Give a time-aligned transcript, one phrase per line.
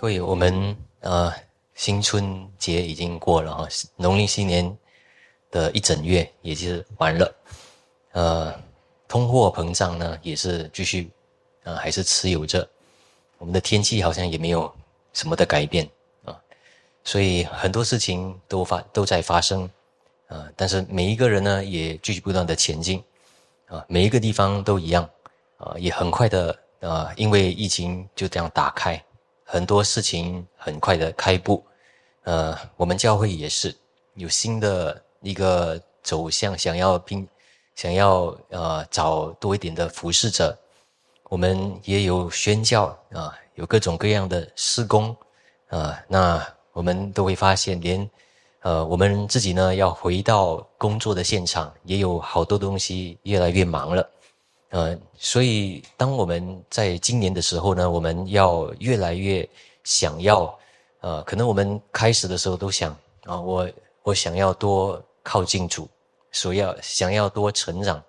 [0.00, 1.30] 各位，我们呃
[1.74, 4.74] 新春节已经过了哈，农历新年
[5.50, 7.34] 的一整月也就是完了，
[8.12, 8.58] 呃，
[9.06, 11.10] 通货膨胀呢也是继续，
[11.64, 12.66] 呃还是持有着，
[13.36, 14.74] 我们的天气好像也没有
[15.12, 15.86] 什么的改变
[16.24, 16.34] 啊，
[17.04, 19.68] 所以很多事情都发都在发生，
[20.28, 23.04] 啊，但是每一个人呢也继续不断的前进，
[23.66, 25.06] 啊，每一个地方都一样，
[25.58, 28.98] 啊，也很快的啊，因为疫情就这样打开。
[29.52, 31.64] 很多事情很快的开步，
[32.22, 33.74] 呃，我们教会也是
[34.14, 37.26] 有新的一个走向，想要拼，
[37.74, 40.56] 想要呃找多一点的服侍者，
[41.24, 45.16] 我们也有宣教啊，有各种各样的施工
[45.66, 48.08] 啊，那我们都会发现，连
[48.60, 54.08] 呃我们自己呢要回到工作的现场，也有好多东西越来越忙了。
[54.70, 59.48] 呃，所以当我们在今年的时候呢，我们要越来越
[59.82, 60.56] 想要，
[61.00, 63.68] 呃，可能我们开始的时候都想啊，我
[64.04, 65.88] 我想要多靠近主，
[66.30, 68.00] 所要想要多成长，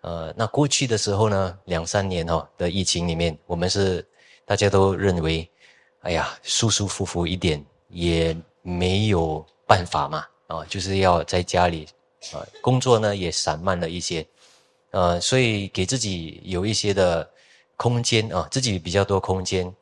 [0.00, 4.02] 呃，那过去的时候呢，两三年哦的疫情里面，我们是
[4.46, 5.46] 大家都认为，
[6.00, 11.86] 哎呀，舒舒服服一点也没有办法嘛，啊，就是要在家里，
[12.32, 14.26] 啊，工作呢也散漫了一些。
[14.92, 17.28] 呃，所以给自己有一些的
[17.78, 19.74] 空间啊，自己比较多空间，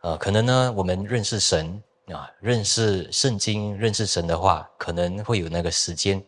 [0.00, 6.20] 呃，可能呢，我们认识神啊，认识圣经，认识神的话，可能会有那个时间。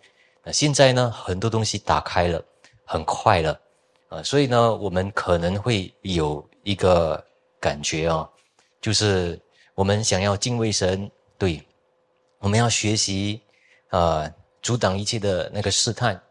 [0.44, 2.40] 那现在呢，很多东西打开了，
[2.84, 3.60] 很快了，
[4.08, 7.22] 啊，所以呢，我们可能会有一个
[7.58, 8.30] 感觉啊，
[8.80, 9.36] 就是
[9.74, 11.60] 我们想要敬畏神，对，
[12.38, 13.42] 我们要学习
[13.88, 16.22] 啊，阻挡一切的那个试探，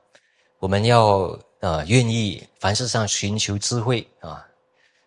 [0.59, 1.37] 我们要。
[1.59, 4.45] 啊，愿意凡事上寻求智慧啊，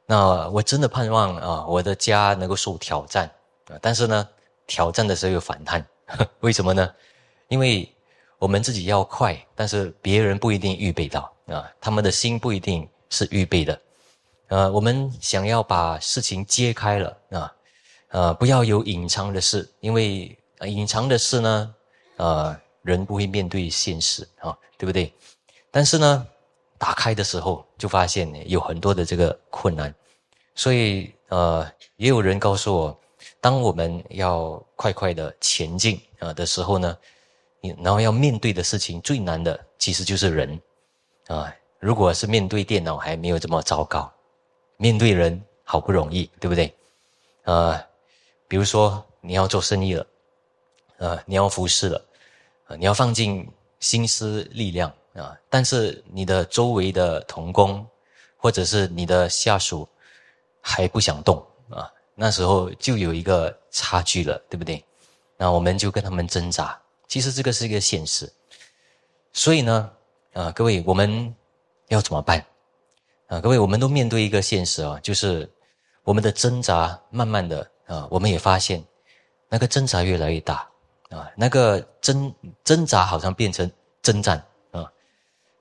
[0.04, 3.30] 那我真的盼望啊，我的家能够受挑战
[3.68, 4.28] 啊，但是呢，
[4.66, 5.86] 挑战的时候有反弹，
[6.40, 6.92] 为什么呢？
[7.46, 7.88] 因为
[8.36, 13.80] 我们自己要快，但是别人不一定预备到啊，他们的心不一定是预备的，
[14.48, 17.54] 呃，我们想要把事情揭开了啊，
[18.08, 21.74] 呃，不要有隐藏的事，因为隐藏的事呢，
[22.16, 25.14] 呃，人不会面对现实啊，对不对？
[25.70, 26.26] 但是呢。
[26.80, 29.94] 打开的时候，就发现有很多的这个困难，
[30.54, 33.00] 所以呃，也有人告诉我，
[33.38, 36.96] 当我们要快快的前进啊的时候呢，
[37.60, 40.58] 你然后要面对的事情最难的其实就是人
[41.26, 41.54] 啊。
[41.78, 44.10] 如果是面对电脑还没有这么糟糕，
[44.78, 46.74] 面对人好不容易，对不对？
[47.44, 47.78] 呃，
[48.48, 50.06] 比如说你要做生意了，
[50.96, 52.02] 呃，你要服侍了，
[52.68, 53.46] 啊，你要放进
[53.80, 54.90] 心思力量。
[55.14, 55.36] 啊！
[55.48, 57.86] 但是你的周围的同工，
[58.36, 59.88] 或者是你的下属，
[60.60, 64.84] 还不想动啊，那时候就有一个差距了，对不对？
[65.36, 66.80] 那我们就跟他们挣扎。
[67.08, 68.30] 其实这个是一个现实。
[69.32, 69.92] 所以呢，
[70.32, 71.34] 啊，各位，我们
[71.88, 72.44] 要怎么办？
[73.26, 75.50] 啊，各位，我们都面对一个现实啊，就是
[76.04, 78.84] 我们的挣扎，慢慢的啊，我们也发现
[79.48, 80.68] 那个挣扎越来越大
[81.10, 82.32] 啊，那个挣
[82.62, 83.70] 挣扎好像变成
[84.02, 84.44] 征战。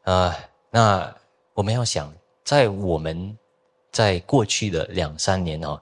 [0.04, 0.34] 呃，
[0.70, 1.16] 那
[1.54, 2.12] 我们要想，
[2.44, 3.38] 在我们
[3.92, 5.82] 在过去的两三年哦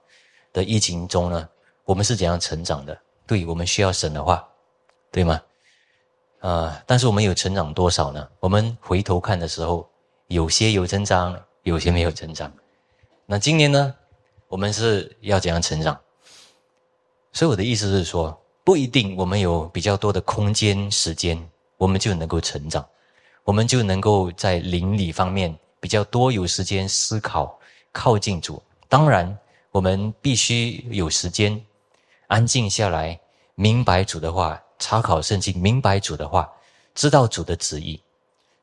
[0.51, 1.47] 的疫情中呢，
[1.85, 2.97] 我们是怎样成长的？
[3.25, 4.47] 对我们需要神的话，
[5.11, 5.41] 对吗？
[6.39, 8.27] 啊，但是我们有成长多少呢？
[8.39, 9.87] 我们回头看的时候，
[10.27, 12.51] 有些有增长，有些没有增长。
[13.25, 13.95] 那今年呢，
[14.47, 15.99] 我们是要怎样成长？
[17.33, 21.37] 所以我的意思是说，不一定我们有比较多的空间、时间，
[21.77, 22.87] 我们就能够成长。
[23.47, 27.57] 我们就能够在邻里方面比较多有时间思考，
[27.93, 28.61] 靠近主。
[28.89, 29.39] 当然，
[29.71, 31.57] 我们必须有时间
[32.27, 33.17] 安静下来，
[33.55, 36.51] 明白主的话，查考圣经，明白主的话，
[36.93, 37.97] 知道主的旨意。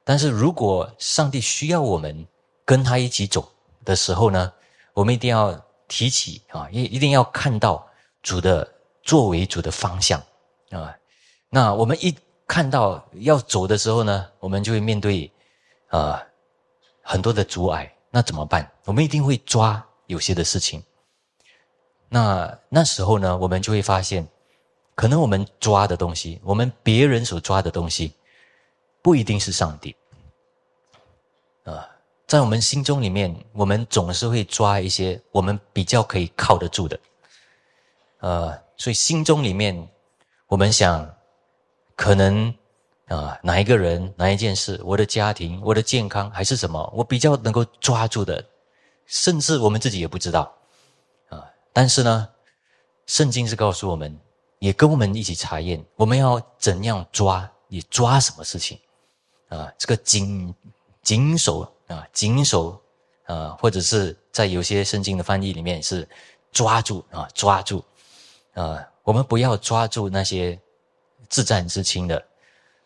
[0.05, 2.27] 但是如果上帝需要我们
[2.67, 3.51] 跟他一起走
[3.87, 4.53] 的时候呢，
[4.93, 5.59] 我们一定要
[5.89, 7.89] 提起啊，一一定要看到
[8.23, 8.71] 主的
[9.03, 10.23] 作为，主的方向
[10.69, 10.95] 啊。
[11.49, 12.15] 那我们一。
[12.47, 15.33] 看到要走的时候呢，我们就会面对，
[15.89, 16.23] 啊，
[17.03, 17.91] 很多的阻碍。
[18.11, 18.71] 那怎么办？
[18.85, 20.83] 我们一定会抓有些的事情。
[22.09, 24.29] 那那时候呢，我们就会发现，
[24.95, 28.13] 可能我们抓的东西，我们别人所抓的东西，
[29.03, 29.97] 不一定是上帝。
[31.65, 31.89] 啊，
[32.27, 37.01] 在我们心中里面，我们总是会抓一些我们比较可以靠得住的。
[38.21, 39.89] 呃，所以心中里面，
[40.47, 41.14] 我们想。
[41.97, 42.55] 可能
[43.07, 48.45] 啊，哪一个人、哪一件事，我的家庭、我的健康，还是什么，我比较能够抓住的，
[49.07, 50.53] 甚至我们自己也不知道
[51.29, 51.45] 啊。
[51.73, 52.29] 但是呢，
[53.07, 54.19] 圣经是告诉我们，
[54.59, 58.79] 也跟我们一起查验，我们要怎样抓，你抓什么事情
[59.49, 59.73] 啊？
[59.79, 60.55] 这个紧
[61.03, 62.81] 紧守啊，紧守
[63.27, 66.09] 啊，或者是在有些圣经的翻译里面是
[66.51, 67.85] 抓住啊，抓住
[68.55, 70.59] 啊，我们不要抓住那些
[71.35, 72.25] 自战自清的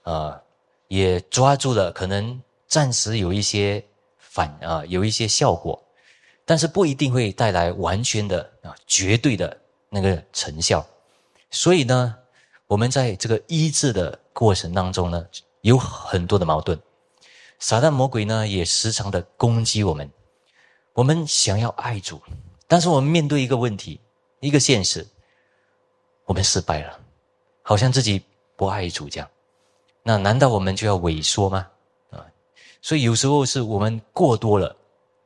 [0.05, 0.41] 啊，
[0.87, 3.85] 也抓住了，可能暂时有一些
[4.17, 5.79] 反啊，有一些效果。
[6.47, 9.55] 但是不一定会带来完全的啊绝对的
[9.91, 10.83] 那个成效，
[11.51, 12.17] 所以呢，
[12.67, 15.27] 我们在这个医治的过程当中呢，
[15.61, 16.81] 有很多的矛盾，
[17.59, 20.11] 撒旦魔鬼呢也时常的攻击我们，
[20.95, 22.19] 我们想要爱主，
[22.67, 24.01] 但是我们面对一个问题，
[24.41, 25.07] 一个现实，
[26.25, 26.99] 我们失败了，
[27.61, 28.25] 好像自己
[28.59, 29.31] 不爱主这样，
[30.03, 31.65] 那难道我们就要萎缩吗？
[32.11, 32.27] 啊，
[32.83, 34.75] 所以有时候是我们过多了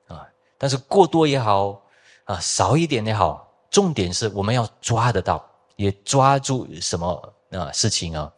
[0.07, 0.29] 啊。
[0.59, 1.81] 但是过多也好，
[2.25, 5.43] 啊，少一点也好，重点是我们要抓得到，
[5.77, 8.31] 也抓住什么啊事情啊。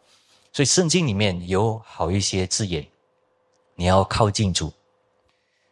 [0.53, 2.87] 所以圣经里面有好一些字眼，
[3.75, 4.71] 你要靠近主，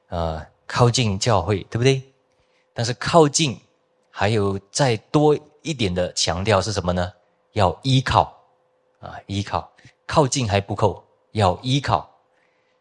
[0.10, 2.02] 啊，靠近教会，对不对？
[2.74, 3.58] 但是靠近
[4.12, 7.14] 还有再多一点的强调是什么呢？
[7.54, 8.33] 要依靠，
[9.04, 9.70] 啊，依靠，
[10.08, 11.04] 靠近还不够，
[11.34, 12.10] 要依靠。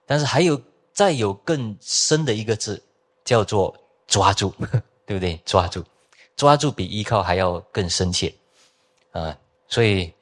[0.07, 0.59] 但是还有
[0.93, 2.83] 再有更深的一个字。
[3.25, 3.73] 叫做
[4.09, 4.53] 抓住，
[5.07, 5.41] 对不对？
[5.45, 5.85] 抓住，
[6.35, 8.35] 抓住比依靠还要更深切
[9.13, 9.39] 啊！
[9.69, 10.13] 所以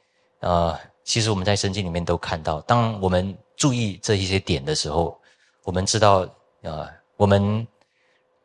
[0.40, 5.18] 啊，其实我们在圣经里面都看到，当我们注意这一些点的时候，
[5.64, 6.28] 我们知道
[6.62, 7.66] 啊，我们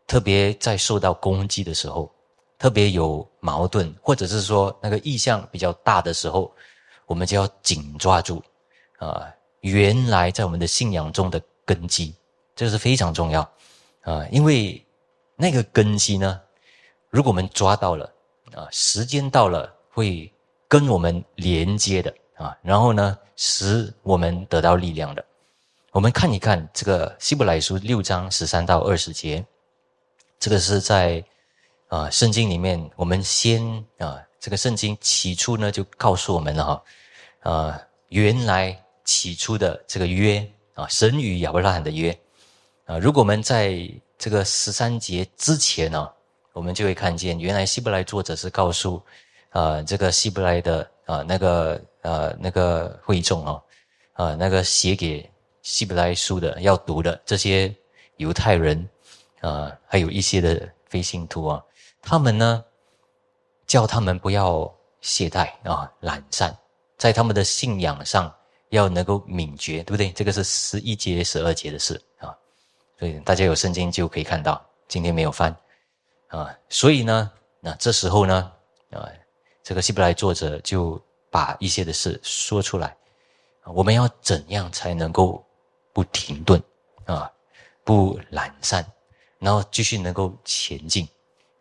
[0.07, 2.09] 特别在受到攻击的时候，
[2.57, 6.49] 特别有矛盾，或者是说那个意向比较大的时候，
[7.05, 8.43] 我们就要紧抓住
[8.97, 9.31] 啊，
[9.61, 12.15] 原来在我们的信仰中的根基，
[12.55, 13.41] 这是非常重要。
[14.01, 14.83] 啊，因为
[15.35, 16.39] 那个根基呢，
[17.09, 18.05] 如果我们抓到了
[18.53, 20.31] 啊，时间到了会
[20.67, 25.25] 跟我们连接的啊，然后呢，使我们得到力量的。
[25.91, 29.45] 我们看一看这个希伯来书六章十三到二十节，
[30.37, 31.23] 这个是在
[31.87, 33.63] 啊圣经里面，我们先
[33.97, 36.83] 啊，这个圣经起初呢就告诉我们了哈，
[37.51, 42.15] 啊，原来起初的这个约啊，神与亚伯拉罕的约。
[42.85, 43.89] 啊，如果我们在
[44.19, 46.07] 这个十三节之前呢，
[46.53, 49.01] 我们就会看见，原来希伯来作者是告诉，
[49.49, 53.63] 啊，这个希伯来的啊那个呃那个会众哦，
[54.13, 55.27] 啊那个写给
[55.63, 57.73] 希伯来书的要读的这些
[58.17, 58.87] 犹太人
[59.41, 61.63] 啊，还有一些的非信徒啊，
[61.99, 62.63] 他们呢
[63.67, 64.71] 叫他们不要
[65.01, 66.55] 懈怠啊懒散，
[66.97, 68.33] 在他们的信仰上
[68.69, 70.11] 要能够敏觉，对不对？
[70.11, 72.35] 这个是十一节十二节的事啊。
[72.97, 75.55] 所以大家有圣经就可以看到，今天没有翻，
[76.27, 78.51] 啊，所以呢，那这时候呢，
[78.91, 79.09] 啊，
[79.61, 82.95] 这个希伯来作者就把一些的事说出来，
[83.65, 85.45] 我们要怎样才能够
[85.91, 86.61] 不停顿
[87.05, 87.29] 啊，
[87.83, 88.85] 不懒散，
[89.39, 91.07] 然后继续能够前进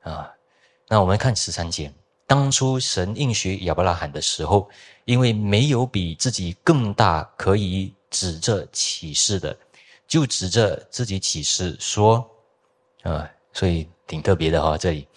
[0.03, 0.33] 啊？
[0.89, 1.93] 那我们看十三节，
[2.27, 4.69] 当初神应许亚伯拉罕的时候，
[5.05, 9.57] 因为没有比自己更大可以指着启示的。
[10.07, 12.25] 就指着自己启示说
[13.03, 14.77] ：“啊，所以挺特别的哈。
[14.77, 15.09] 这里，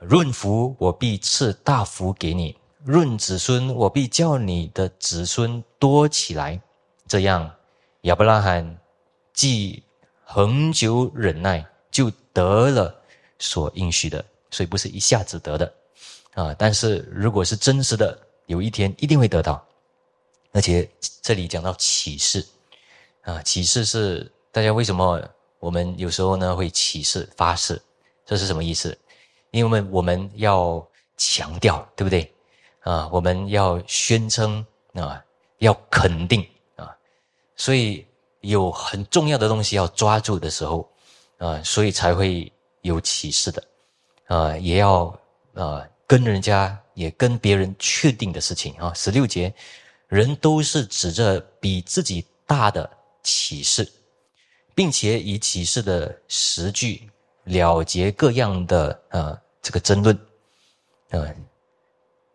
[0.00, 6.58] 润福我必赐大福给你，润子孙我必叫你的子孙多起来。
[7.06, 7.54] 这样，
[8.02, 8.78] 亚伯拉罕
[9.34, 9.82] 既
[10.24, 12.94] 恒久忍耐，就得了
[13.38, 14.24] 所应许的。
[14.50, 15.72] 所以不是一下子得的
[16.34, 16.54] 啊。
[16.58, 19.64] 但是如果是真实的，有一天一定会得到。
[20.52, 20.88] 而且
[21.22, 22.46] 这里讲到启示。”
[23.22, 25.22] 啊，启示是大家为什么
[25.58, 27.80] 我们有时候呢会启示发誓？
[28.24, 28.96] 这是什么意思？
[29.50, 30.84] 因为我们要
[31.18, 32.32] 强调，对不对？
[32.80, 34.64] 啊，我们要宣称
[34.94, 35.22] 啊，
[35.58, 36.44] 要肯定
[36.76, 36.96] 啊，
[37.56, 38.06] 所以
[38.40, 40.90] 有很重要的东西要抓住的时候
[41.36, 43.62] 啊，所以才会有启示的
[44.30, 45.18] 啊，也要
[45.54, 48.94] 啊跟人家也跟别人确定的事情啊。
[48.94, 49.52] 十六节，
[50.06, 52.88] 人都是指着比自己大的。
[53.22, 53.86] 启示，
[54.74, 57.06] 并且以启示的实句
[57.44, 60.18] 了结各样的呃这个争论，
[61.10, 61.36] 呃，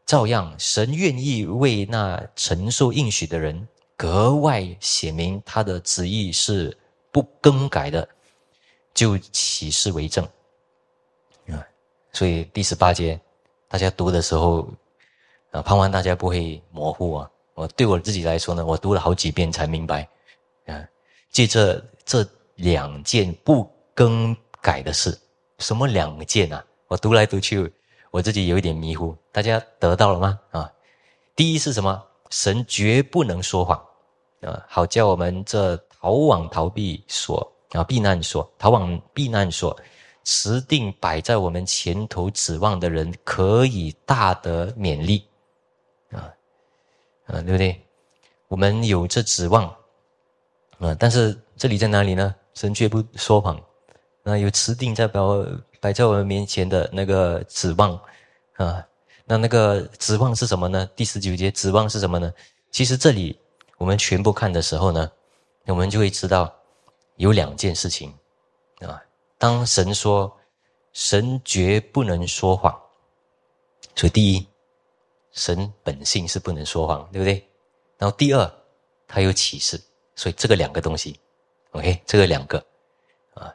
[0.05, 6.77] 照样神愿意为那承受应许的人格外写明他的旨意是
[7.11, 8.07] 不更改的，
[8.93, 10.23] 就启示为证。
[12.15, 13.19] 所以第十八节
[13.67, 14.65] 大家读的时候
[15.51, 17.29] 啊，盼望大家不会模糊啊。
[17.55, 20.07] 我对我自己来说呢，我读了好几遍才明白。
[20.65, 20.81] 啊，
[21.29, 25.17] 借着这两件不更改的事，
[25.59, 26.65] 什么两件啊？
[26.87, 27.69] 我读来读去，
[28.11, 30.39] 我自己有一点迷糊，大家得到了吗？
[30.51, 30.71] 啊，
[31.35, 32.01] 第一是什么？
[32.29, 33.77] 神绝不能说谎，
[34.41, 39.77] 啊，好叫我们这逃往逃避所啊避难所逃往避难所，
[40.25, 45.23] 持定摆在我们前头指望的人，可以大得勉励，
[46.11, 46.33] 啊，
[47.27, 47.81] 啊，对不对？
[48.49, 49.65] 我们有这指望，
[50.79, 52.35] 啊，但是这里在哪里呢？
[52.55, 53.61] 神却不说谎，
[54.23, 55.19] 那有持定在摆
[55.79, 57.97] 摆在我们面前的那个指望，
[58.55, 58.85] 啊。
[59.27, 60.87] 那那个指望是什么呢？
[60.95, 62.31] 第十九节指望是什么呢？
[62.69, 63.39] 其实这里
[63.77, 65.11] 我们全部看的时候呢，
[65.65, 66.53] 我们就会知道
[67.15, 68.13] 有两件事情
[68.81, 69.01] 啊。
[69.45, 70.35] 当神说
[70.91, 72.73] 神绝不能说谎，
[73.95, 74.47] 所以第一，
[75.33, 77.47] 神本性是不能说谎，对不对？
[77.99, 78.51] 然后第二，
[79.07, 79.79] 他有启示，
[80.15, 81.19] 所以这个两个东西
[81.73, 82.57] ，OK，这个两个
[83.35, 83.53] 啊。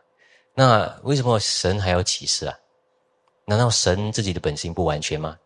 [0.55, 2.57] 那为什么神还要启示啊？
[3.45, 5.37] 难道神自己的本性不完全吗？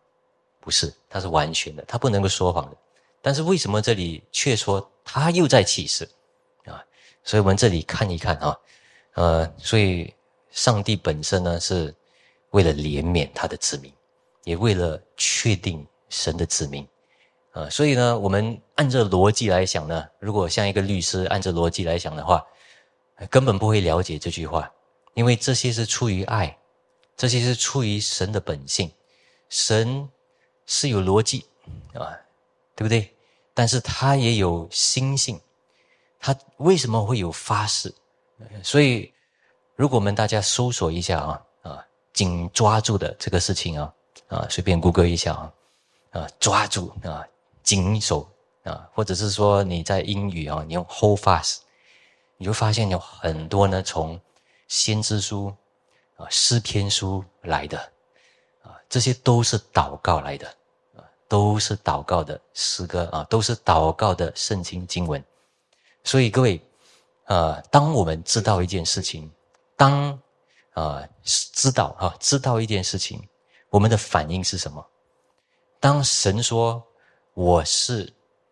[0.59, 2.77] 不是，他是完全的，他不能够说谎的。
[3.19, 6.07] 但是为什么这里却说他又在启示
[6.65, 6.85] 啊？
[7.23, 8.55] 所以我们这里看一看啊，
[9.15, 10.13] 呃，所以
[10.55, 11.93] 上帝本身呢是
[12.49, 13.93] 为了怜悯他的子民，
[14.43, 16.87] 也为了确定神的子民
[17.51, 17.69] 啊。
[17.69, 22.43] 所以呢，我们按照逻辑来想呢，如果像一个律师按照逻辑来想的话，
[23.29, 24.71] 根本不会了解这句话，
[25.13, 26.57] 因为这些是出于爱，
[27.15, 28.91] 这些是出于神的本性，
[29.49, 30.09] 神。
[30.67, 31.45] 是有逻辑
[31.93, 32.09] 啊，
[32.75, 33.13] 对不对？
[33.53, 35.39] 但是他也有心性，
[36.19, 37.93] 他为什么会有发誓？
[38.63, 39.13] 所以，
[39.75, 43.93] 如果我们大家搜索一下啊啊，紧抓住的这个事情啊
[44.27, 45.53] 啊，随便谷歌一下啊
[46.11, 47.27] 啊，抓住啊，
[47.61, 48.25] 紧守
[48.63, 51.57] 啊，或者是说你在英语啊，你用 hold fast，
[52.37, 54.19] 你就发现有很多呢，从
[54.69, 55.53] 先知书
[56.15, 57.77] 啊、诗篇书来的
[58.63, 58.79] 啊。
[58.87, 60.47] 这些都是祷告来的，
[60.95, 65.21] 啊，都是祷告的诗歌啊，都是祷告的圣经经文。
[66.05, 66.61] 所以各位，
[67.25, 69.29] 呃，当我们知道一件事情，
[69.75, 70.19] 当
[70.71, 73.21] 啊知道哈知道一件事情，
[73.69, 74.85] 我们的反应是什么？
[75.79, 76.83] 当神说
[77.33, 78.11] 我是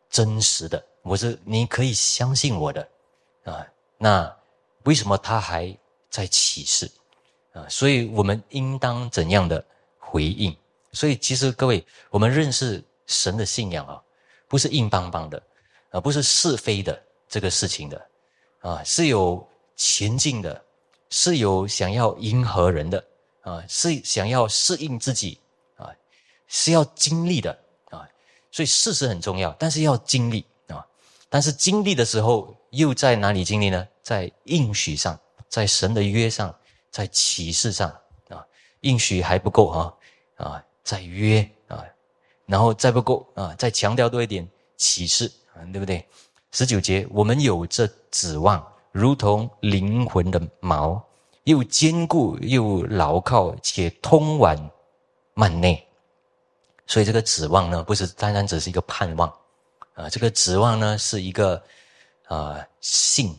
[0.10, 2.88] 真实的，我是你可以相信我的
[3.46, 3.66] 啊，
[3.98, 4.38] 那
[4.84, 5.76] 为什么他还
[6.10, 6.92] 在启示
[7.54, 7.66] 啊？
[7.70, 9.64] 所以我们应当怎样的？
[9.98, 10.56] 回应，
[10.92, 14.00] 所以其实各位，我们认识神的信仰啊，
[14.48, 15.42] 不是硬邦邦的，
[15.90, 18.10] 啊，不是是非的这个事情的，
[18.60, 19.44] 啊，是有
[19.76, 20.64] 前进的，
[21.16, 23.06] 是有想要迎合人的，
[23.42, 25.40] 啊，是想要适应自己，
[25.76, 25.88] 啊，
[26.48, 27.52] 是要经历的，
[27.92, 28.10] 啊，
[28.52, 30.84] 所以事实很重要，但是要经历啊，
[31.30, 33.88] 但是经历的时候又在哪里经历呢？
[34.02, 36.54] 在应许上，在神的约上，
[36.90, 37.88] 在启示上，
[38.30, 38.44] 啊，
[38.82, 39.94] 应许还不够啊。
[40.38, 41.86] 啊，再约啊，
[42.48, 46.04] 然后再不够啊，再强调多一点启示啊，对不对？
[46.52, 51.02] 十九节，我们有这指望，如同灵魂的锚，
[51.44, 54.56] 又坚固又牢靠，且通往
[55.36, 55.86] 幔内。
[56.88, 59.28] 所以这个指望呢，不是单单只是一个盼望
[59.96, 61.62] 啊，这个指望呢，是一个
[62.28, 63.36] 啊信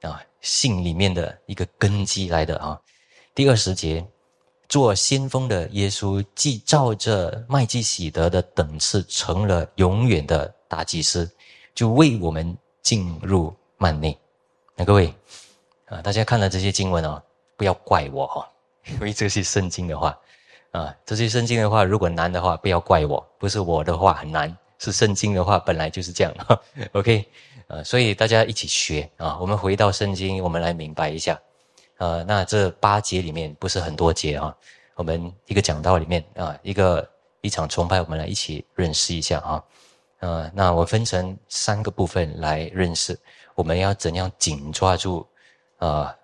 [0.00, 2.80] 啊信里面的一个根基来的啊。
[3.34, 4.04] 第二十节。
[4.68, 11.30] 做先锋的耶稣，既照着麦基喜德的等次，成了永远的大祭司，
[11.72, 14.18] 就为我们进入幔内。
[14.78, 15.12] 那各位
[15.86, 17.22] 啊，大家看了这些经文哦，
[17.56, 18.46] 不要怪我哈，
[18.92, 20.16] 因为这些圣经的话
[20.70, 26.34] 啊，这些圣经的话，如果难的话，不要怪我，不是我的话很难，是圣经的话本来就是这样。
[26.92, 27.24] OK，
[27.68, 31.40] 啊，所以大家一起学啊，我们回到圣经，我们来明白一下。
[31.96, 34.54] 呃，那这八节里面不是很多节啊，
[34.96, 37.08] 我们一个讲道里面啊，一个
[37.40, 39.64] 一场崇拜，我们来一起认识一下啊。
[40.20, 43.18] 呃，那我分成三个部分来认识，
[43.56, 45.26] 我们要怎样紧抓住
[45.78, 46.14] 啊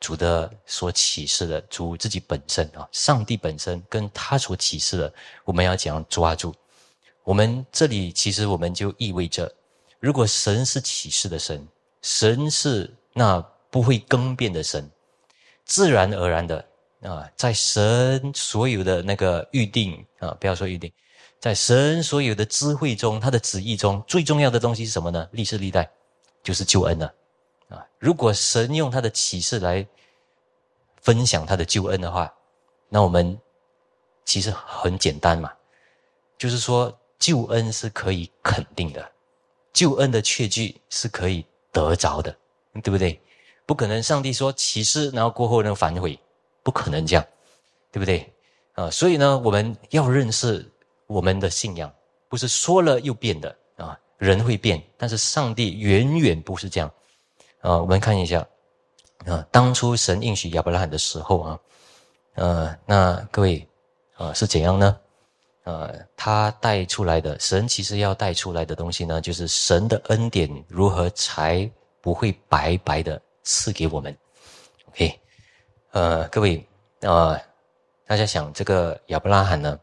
[0.00, 5.14] 主的所启示的主自己本身啊，上帝本身跟他所启示的，
[5.44, 6.52] 我们要怎样抓住？
[7.24, 9.52] 我们这里其实我们就意味着，
[10.00, 11.66] 如果神是启示的神，
[12.00, 13.38] 神是那
[13.70, 14.90] 不会更变的神。
[15.66, 16.64] 自然而然的
[17.02, 20.90] 啊，在神所有的那个预定啊，不要说预定，
[21.38, 25.28] 在神所有的智慧中，他的旨意中，最重要的东西是什么呢？
[25.32, 25.90] 历史历代
[26.42, 27.14] 就是救恩了
[27.68, 27.86] 啊！
[27.98, 29.86] 如果神用他的启示来
[31.00, 32.32] 分享他的救恩的话，
[32.88, 33.38] 那我们
[34.24, 35.52] 其实很简单嘛，
[36.38, 39.10] 就是说救恩是可以肯定的，
[39.72, 42.34] 救恩的确据是可以得着的，
[42.82, 43.20] 对不对？
[43.66, 46.18] 不可能，上帝说启示，然后过后呢反悔，
[46.62, 47.26] 不可能这样，
[47.92, 48.32] 对不对？
[48.72, 50.66] 啊，所以呢，我们要认识
[51.06, 51.92] 我们的信仰，
[52.28, 53.54] 不是说了又变的。
[54.18, 56.92] 人会变，但是上帝远远不是这样
[57.60, 57.78] 啊。
[57.78, 58.46] 我们看一下
[59.24, 61.58] 啊，当初神应许亚伯拉罕的时候啊，
[62.34, 63.66] 呃，那各位
[64.16, 64.98] 啊是怎样呢？
[65.64, 71.70] 呃，他带出来的神其实要带出来的东西呢，就是神的恩典如何才
[72.00, 74.16] 不会白白的赐给我们。
[74.88, 75.20] OK，
[75.90, 76.66] 呃，各位
[77.02, 77.38] 啊，
[78.06, 79.78] 大家想这个亚伯拉罕呢，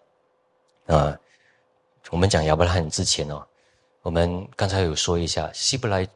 [0.87, 1.15] 呃，
[2.09, 3.45] 我们讲亚伯拉罕之前哦，
[4.05, 6.07] 我们刚才有说一下希伯来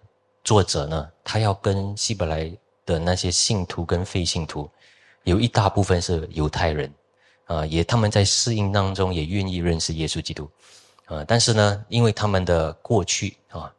[0.43, 2.55] 作者呢，他要跟希伯来
[2.86, 4.69] 的那些信徒跟非信徒，
[5.24, 6.93] 有一大部分是犹太人。
[7.46, 10.48] 啊，也他们在适应当中也愿意认识耶稣基督，
[11.05, 13.74] 啊，但是呢，因为他们的过去啊，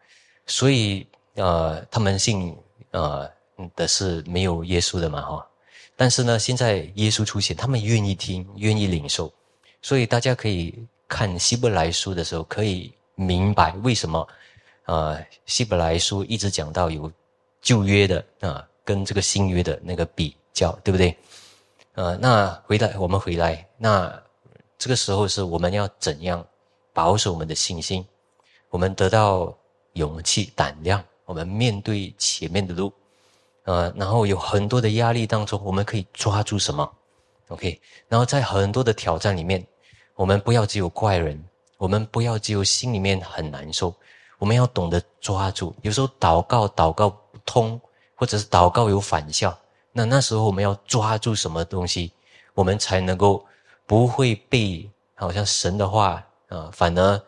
[0.45, 2.53] 所以呃，他们信
[2.91, 3.31] 呃
[3.77, 5.47] 的是没有耶稣的嘛哈，
[5.95, 9.33] 但是呢，现在耶稣出现，他们愿意听，愿意领受，
[9.81, 10.75] 所以大家可以
[11.07, 14.27] 看希伯来书的时候，可以明白为什么
[14.85, 17.13] 啊，希伯来书一直讲到有
[17.61, 21.15] 旧约的啊，跟这个新约的那个比较，对不对？
[21.95, 24.11] 呃，那回来我们回来，那
[24.79, 26.45] 这个时候是我们要怎样
[26.95, 28.03] 保守我们的信心？
[28.71, 29.55] 我们得到
[29.93, 32.91] 勇气、胆量，我们面对前面的路，
[33.65, 36.91] 呃，然后有很多的压力当中，我们可以抓住什么
[37.49, 39.63] ？OK，然后在很多的挑战里面，
[40.15, 41.39] 我们不要只有怪人，
[41.81, 43.95] 我们不要只有心里面很难受，
[44.37, 45.75] 我们要懂得抓住。
[45.81, 47.81] 有时候祷告祷告不通，
[48.15, 49.59] 或者是祷告有反效。
[49.91, 52.13] 那那时候我们要抓住什么东西，
[52.53, 53.43] 我们才能够
[53.87, 57.23] 不会被好像神的话啊，反而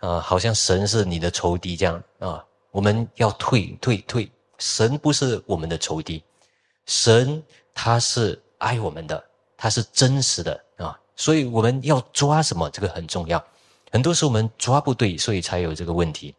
[0.00, 2.44] 啊，好像神是你的仇敌这样啊。
[2.72, 4.28] 我们要退退退，
[4.58, 6.24] 神不是我们的仇敌，
[6.86, 7.40] 神
[7.72, 9.22] 他是爱我们的，
[9.56, 10.98] 他是真实的啊。
[11.14, 13.40] 所以我们要抓什么，这个很重要。
[13.92, 16.34] 很多时候我们抓不对，所以才有这个问题。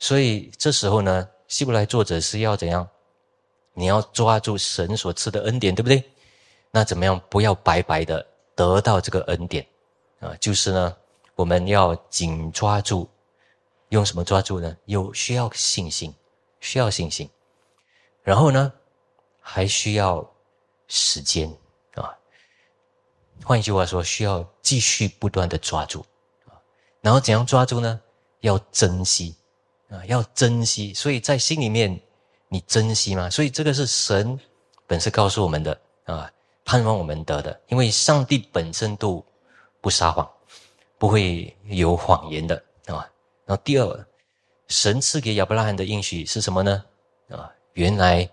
[0.00, 2.86] 所以这时候呢，希伯来作者是要怎样？
[3.72, 6.02] 你要抓住神所赐的恩典，对不对？
[6.72, 9.64] 那怎么样不要白白的得到这个恩典
[10.18, 10.34] 啊？
[10.40, 10.96] 就是呢，
[11.36, 13.08] 我们要紧抓住，
[13.90, 14.76] 用什么抓住呢？
[14.86, 16.12] 有需要信心，
[16.58, 17.30] 需要信心，
[18.24, 18.72] 然后呢，
[19.40, 20.28] 还需要
[20.88, 21.48] 时间
[21.94, 22.12] 啊。
[23.44, 26.04] 换一句话说，需要继续不断的抓住。
[27.08, 27.98] 然后怎样抓住呢？
[28.40, 29.34] 要珍惜
[29.88, 30.92] 啊，要珍惜。
[30.92, 31.98] 所以在心里面。
[32.50, 33.28] 你珍惜吗？
[33.28, 34.40] 所以这个是神
[34.86, 36.32] 本身告诉我们的啊，
[36.64, 37.60] 盼望我们得的。
[37.68, 39.22] 因为上帝本身都
[39.82, 40.26] 不撒谎，
[40.96, 43.04] 不会有谎言的啊。
[43.44, 44.06] 然后第二，
[44.68, 46.82] 神赐给亚伯拉罕的应许是什么呢？
[47.28, 48.26] 啊，原来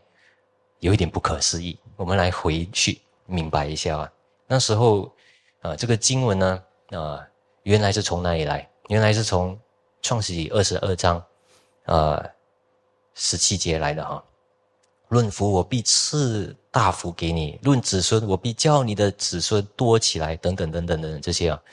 [0.79, 1.77] 有一点不可思议。
[1.97, 4.09] 我们来回去明白一下啊。
[4.47, 5.13] 那时候
[5.59, 7.27] 啊，这个经文呢啊，
[7.65, 8.67] 原来是从哪里来？
[8.87, 9.59] 原来是从
[10.01, 11.23] 创世纪二十二章
[11.85, 12.25] 啊。
[13.17, 14.21] 十七节来的哈，
[15.07, 21.63] 论福我必赐大福给你，论子孙我必叫你的子孙多起来，等等等等等这些啊。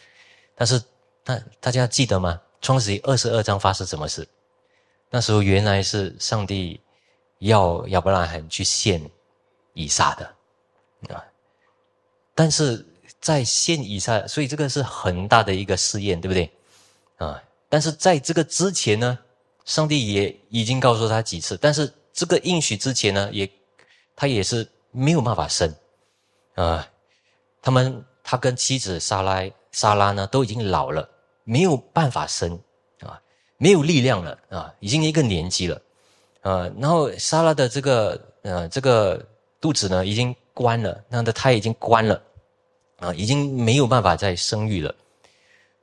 [0.54, 0.80] 但是，
[1.24, 2.40] 那大家记得吗？
[2.60, 4.24] 创世纪二十二章发生什么事？
[5.10, 6.80] 那时候原来是上帝
[7.40, 9.02] 要亚伯拉罕去献
[9.72, 10.24] 以撒的
[11.12, 11.24] 啊，
[12.36, 12.86] 但是
[13.22, 16.50] 在献以下，所以这个是很大的一个试验，对不对
[17.16, 17.42] 啊？
[17.70, 19.18] 但是在这个之前呢？
[19.64, 23.48] 上帝也已经告诉他几次，但是这个应许之前呢，也
[24.16, 25.72] 他也是没有办法生，
[26.56, 26.84] 啊，
[27.62, 31.08] 他们他跟妻子莎拉莎拉呢都已经老了，
[31.44, 32.58] 没有办法生
[33.02, 33.22] 啊，
[33.56, 35.80] 没有力量了啊，已经一个年纪了，
[36.40, 39.24] 啊，然后莎拉的这个呃这个
[39.60, 42.20] 肚子呢已经关了，那的胎已经关了，
[43.02, 44.94] 啊，已经没有办法再生育了，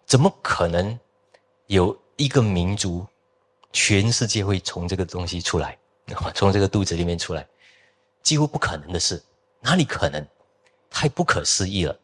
[0.05, 0.97] 怎么可能
[1.67, 3.05] 有一个民族？
[3.71, 5.77] 全世界会从这个东西出来，
[6.34, 7.45] 从这个肚子里面出来，
[8.23, 9.21] 几乎不可能的事，
[9.62, 10.25] 哪里可能？
[10.89, 11.99] 太不可思议了，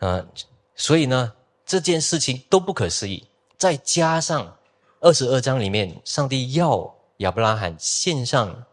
[0.00, 0.26] 啊！
[0.74, 1.32] 所以呢，
[1.64, 3.24] 这件事情都不可思议。
[3.56, 4.56] 再加上
[4.98, 8.64] 二十二章里面，上帝要亚伯拉罕献上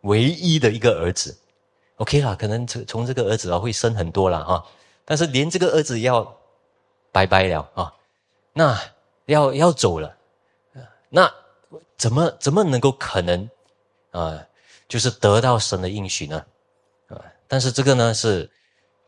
[0.00, 1.38] 唯一的一个儿子
[1.98, 4.66] ，OK 啦，可能从从这个儿子啊会生很多了哈，
[5.12, 6.34] 但是连这个儿子要
[7.10, 7.94] 拜拜了啊，
[8.54, 8.80] 那
[9.26, 10.16] 要要走了，
[11.10, 11.30] 那。
[11.96, 13.48] 怎么怎么能够可能
[14.10, 14.44] 啊？
[14.88, 16.44] 就是得到神的应许呢？
[17.06, 17.14] 啊！
[17.46, 18.50] 但是这个呢是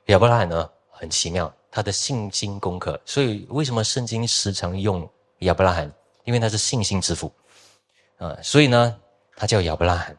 [0.06, 3.00] 亚伯拉罕呢很奇妙，他的信心功课。
[3.04, 5.92] 所以为什么圣经时常用亚伯拉罕？
[6.22, 7.32] 因为他是信心之父
[8.18, 8.38] 啊！
[8.40, 8.96] 所以呢，
[9.34, 10.16] 他叫亚伯拉罕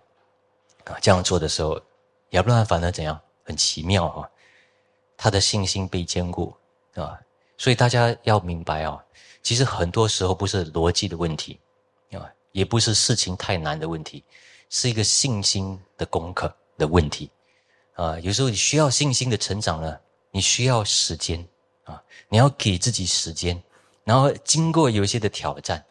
[0.83, 0.97] 啊。
[1.01, 1.79] 这样做的时候，
[2.31, 3.17] 亚伯拉罕反而怎样？
[3.45, 4.29] 很奇妙哈！
[5.17, 6.55] 他的信心被坚固，
[6.95, 7.19] 啊。
[7.57, 9.01] 所以大家要明白啊，
[9.41, 11.57] 其实很多时候不是逻辑的问题
[12.11, 14.21] 啊，也不是事情太难的问题，
[14.69, 17.31] 是一个信心的功课的问题
[17.93, 18.19] 啊。
[18.19, 19.97] 有时候你需要信心的成长呢，
[20.31, 21.47] 你需要时间
[21.85, 23.63] 啊，你要给自己时间，
[24.03, 25.81] 然后经过有一些的挑战，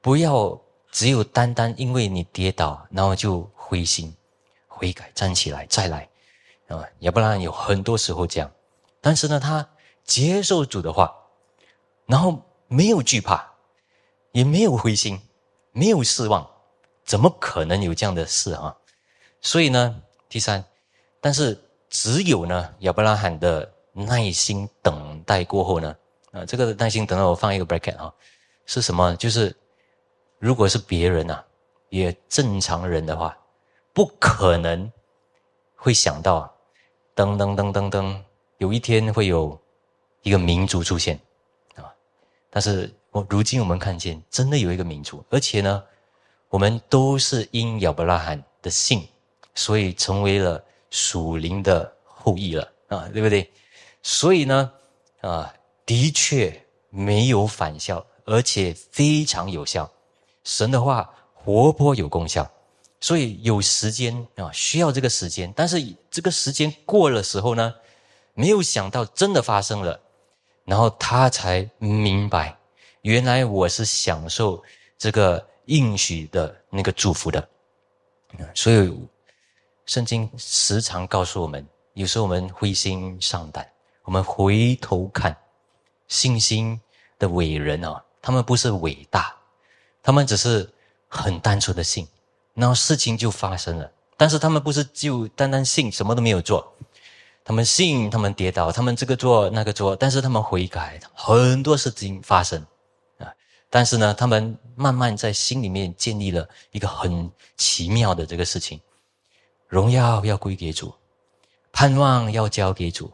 [0.00, 4.12] 不要只有单单因为你跌倒，然后就灰心
[4.66, 6.08] 悔改，站起来再来
[6.66, 8.50] 啊，要不然有很多时候这样。
[9.02, 9.68] 但是呢，他。
[10.04, 11.14] 接受主的话，
[12.06, 13.52] 然后没有惧怕，
[14.32, 15.16] 也没有灰心，
[15.70, 16.44] 没有失望，
[17.04, 18.76] 怎么可能有这样的事啊？
[19.40, 20.62] 所以呢，第三，
[21.20, 21.56] 但是
[21.88, 25.96] 只有呢，亚伯拉罕的耐心等待过后呢，
[26.32, 28.12] 啊，这个耐心等待我放一个 bracket 啊，
[28.66, 29.14] 是什么？
[29.14, 29.56] 就是
[30.40, 31.44] 如果是别人啊，
[31.90, 33.38] 也正常人的话，
[33.92, 34.90] 不可能
[35.76, 36.52] 会想到，
[37.14, 38.22] 噔噔噔噔噔，
[38.62, 39.60] 有一天会有。
[40.24, 41.18] 一个民族出现，
[41.74, 41.82] 啊！
[42.48, 45.82] 但是我如今我们看见，真的有一个民族，而且呢，
[46.48, 49.04] 我们都是因亚伯拉罕的信，
[49.52, 53.50] 所以成为了属灵的后裔了啊，对不对？
[54.00, 54.72] 所以呢，
[55.22, 55.52] 啊，
[55.84, 59.90] 的确没有反效，而且非常有效。
[60.44, 62.48] 神的话活泼有功效，
[63.00, 65.52] 所以有时间啊，需要这个时间。
[65.56, 67.74] 但是这个时间过了时候呢，
[68.34, 69.98] 没有想到真的发生了。
[70.64, 72.56] 然后他才明白，
[73.00, 74.62] 原来我是享受
[74.96, 77.48] 这个应许的那个祝福的。
[78.54, 79.08] 所以，
[79.86, 83.68] 圣经时常告诉我们，有时候我们灰心丧胆，
[84.04, 85.36] 我们回头看
[86.06, 86.80] 信心
[87.18, 89.34] 的伟人啊，他们不是伟大，
[90.00, 90.72] 他们只是
[91.08, 92.06] 很单纯的信，
[92.54, 93.90] 然后事情就发生了。
[94.16, 96.72] 但是他们不是就单单信，什么都没有做。
[97.44, 102.64] 他们信，他们跌倒，他们这个做那个做，但是他们悔改，很多事情发生
[103.18, 103.26] 啊。
[103.68, 108.80] 但是呢，他们慢慢在心里面建立了一个很奇妙的这个事情：
[109.66, 110.94] 荣耀要归给主，
[111.72, 113.12] 盼望要交给主。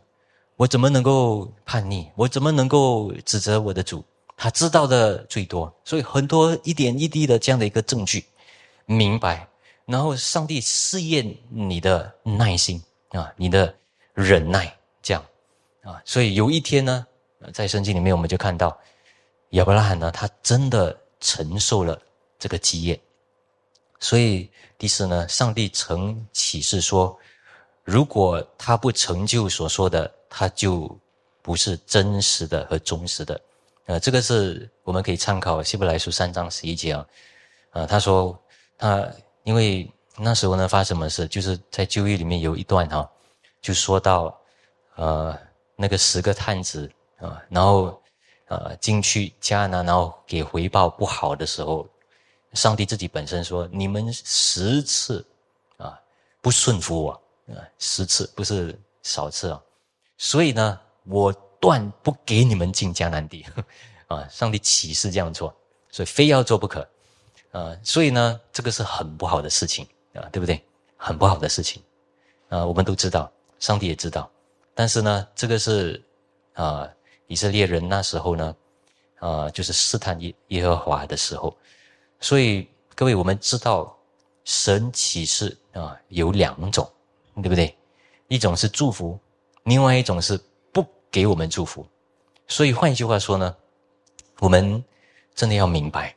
[0.56, 2.10] 我怎么能够叛逆？
[2.14, 4.04] 我怎么能够指责我的主？
[4.36, 8.26] 他知道的最多，所以很多一点一滴的这样的一个证据，
[8.84, 9.48] 明白。
[9.86, 13.74] 然后上帝试验你的耐心啊，你的。
[14.20, 15.24] 忍耐，这样
[15.84, 17.06] 啊，所以有一天呢，
[17.54, 18.76] 在圣经里面我们就看到
[19.50, 21.96] 亚伯拉罕呢，他真的承受了
[22.36, 23.00] 这个基业。
[24.00, 27.16] 所以第四呢，上帝曾启示说，
[27.84, 30.90] 如果他不成就所说的，他就
[31.40, 33.40] 不是真实的和忠实的。
[33.86, 37.06] 呃，这个是我们可以参考希伯来书三章十一节啊。
[37.70, 38.36] 啊，他说
[38.76, 39.08] 他
[39.44, 43.08] 因为那时候呢发生什么事，就是在旧约里面有一段哈。
[43.60, 44.38] 就说到，
[44.96, 45.38] 呃，
[45.76, 48.00] 那个十个探子啊，然后，
[48.46, 51.86] 呃，进去迦南，然后给回报不好的时候，
[52.52, 55.24] 上帝自己本身说：“你们十次
[55.76, 56.00] 啊
[56.40, 57.12] 不顺服我
[57.48, 59.62] 啊，十次不是少次啊，
[60.16, 63.44] 所以呢，我断不给你们进迦南地。
[64.08, 65.54] ”啊，上帝启示这样做，
[65.90, 66.80] 所以非要做不可
[67.52, 70.64] 啊，所以呢，这个是很不好的事情啊，对不对？
[70.96, 71.82] 很不好的事情
[72.48, 73.30] 啊，我们都知道。
[73.58, 74.30] 上帝也知道，
[74.74, 76.02] 但是呢，这个是
[76.54, 76.88] 啊，
[77.26, 78.56] 以色列人那时候呢，
[79.18, 81.56] 啊，就是试探耶耶和华的时候，
[82.20, 83.96] 所以各位，我们知道
[84.44, 86.88] 神启示啊有两种，
[87.36, 87.74] 对不对？
[88.28, 89.18] 一种是祝福，
[89.64, 90.38] 另外一种是
[90.72, 91.86] 不给我们祝福。
[92.46, 93.56] 所以换一句话说呢，
[94.38, 94.82] 我们
[95.34, 96.14] 真的要明白，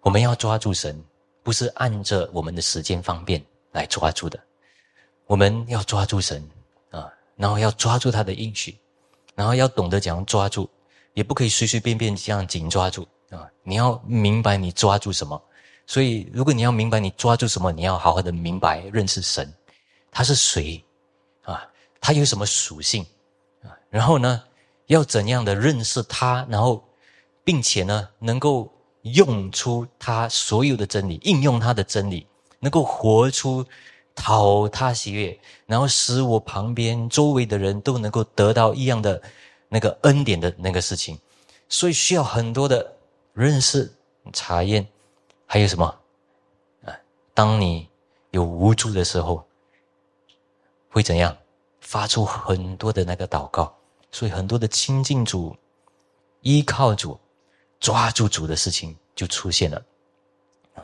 [0.00, 1.02] 我们要抓住神，
[1.42, 4.38] 不是按着我们的时间方便来抓住的。
[5.26, 6.42] 我们要抓住神
[6.90, 8.78] 啊，然后要抓住他的应许，
[9.34, 10.68] 然后要懂得怎样抓住，
[11.14, 13.48] 也不可以随随便便这样紧抓住啊！
[13.62, 15.40] 你要明白你抓住什么。
[15.86, 19.52] 所以，如果你要明白你抓住什么，你要好好的明白认识神，
[20.10, 20.82] 他是谁
[21.42, 21.66] 啊？
[22.00, 23.04] 他有什么属性
[23.62, 23.72] 啊？
[23.90, 24.42] 然后呢，
[24.86, 26.46] 要怎样的认识他？
[26.50, 26.82] 然后，
[27.42, 28.70] 并且呢，能够
[29.02, 32.26] 用出他所有的真理，应用他的真理，
[32.60, 33.64] 能够活出。
[34.14, 39.20] 讨他喜悦，然后使我旁边周围的人都能够得到一样的
[39.68, 41.18] 那个恩典的那个事情，
[41.68, 42.96] 所以需要很多的
[43.32, 43.92] 认识、
[44.32, 44.86] 查验，
[45.46, 45.84] 还有什么
[46.84, 46.94] 啊？
[47.34, 47.88] 当你
[48.30, 49.44] 有无助的时候，
[50.90, 51.36] 会怎样？
[51.80, 53.76] 发出很多的那个祷告，
[54.10, 55.54] 所以很多的亲近主、
[56.40, 57.18] 依靠主、
[57.78, 59.84] 抓住主的事情就出现了
[60.74, 60.82] 啊。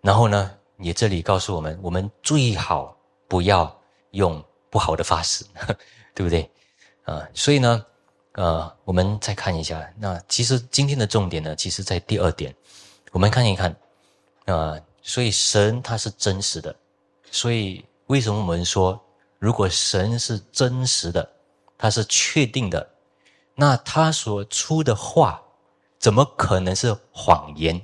[0.00, 0.57] 然后呢？
[0.78, 3.80] 也这里告诉我们，我们最好不要
[4.12, 5.44] 用不好的发誓，
[6.14, 6.50] 对不对？
[7.04, 7.84] 啊，所以呢，
[8.32, 12.54] 呃，我们再看一下，那其实今天的重点呢，其实在第二点，
[13.12, 13.74] 我们看一看，
[14.46, 16.74] 啊，所以神他是真实的，
[17.30, 19.00] 所以为什么我们说，
[19.38, 21.28] 如果神是真实的，
[21.76, 22.90] 他是确定的，
[23.54, 25.42] 那他所出的话，
[25.98, 27.80] 怎么可能是谎言？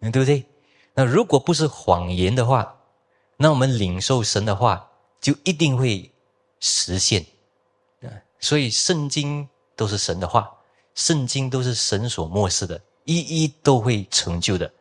[0.00, 0.44] 嗯对不对？
[0.96, 2.74] 那如果不是谎言的话，
[3.36, 6.10] 那我们领受神的话，就一定会
[6.58, 7.24] 实现。
[8.00, 8.08] 啊，
[8.40, 10.50] 所以圣经都是神的话，
[10.94, 14.72] 圣经都是神所漠视的，一一都会成就的。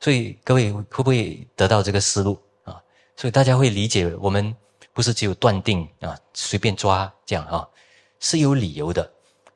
[0.00, 2.78] 所以各位会不会得到这个思路啊？
[3.16, 4.54] 所以大家会理解，我们
[4.92, 7.66] 不是只有断定啊，随便抓这样啊，
[8.20, 9.10] 是有理由的。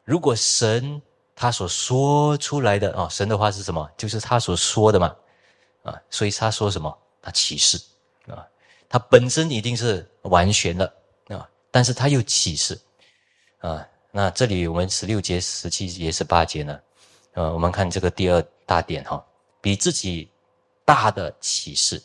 [0.04, 1.02] 如果神
[1.36, 3.86] 他所说出来的啊，神的话是什么？
[3.98, 5.14] 就是他所说的嘛，
[5.88, 6.98] 啊，所以他说什么？
[7.20, 7.80] 他启示
[8.28, 8.46] 啊，
[8.88, 10.94] 他本身一定是完全的
[11.28, 12.78] 啊，但是他又启示
[13.58, 13.86] 啊。
[14.10, 16.80] 那这里我们十六节、十七节、十八节呢？
[17.34, 19.24] 呃，我们看这个第二大点哈，
[19.60, 20.30] 比自己
[20.84, 22.02] 大的启示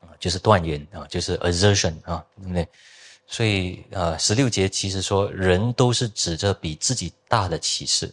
[0.00, 2.68] 啊，就是断言啊，就是 assertion 啊，对不对？
[3.26, 8.12] 所以呃，十六节其实说人都是指着比自己大的启示。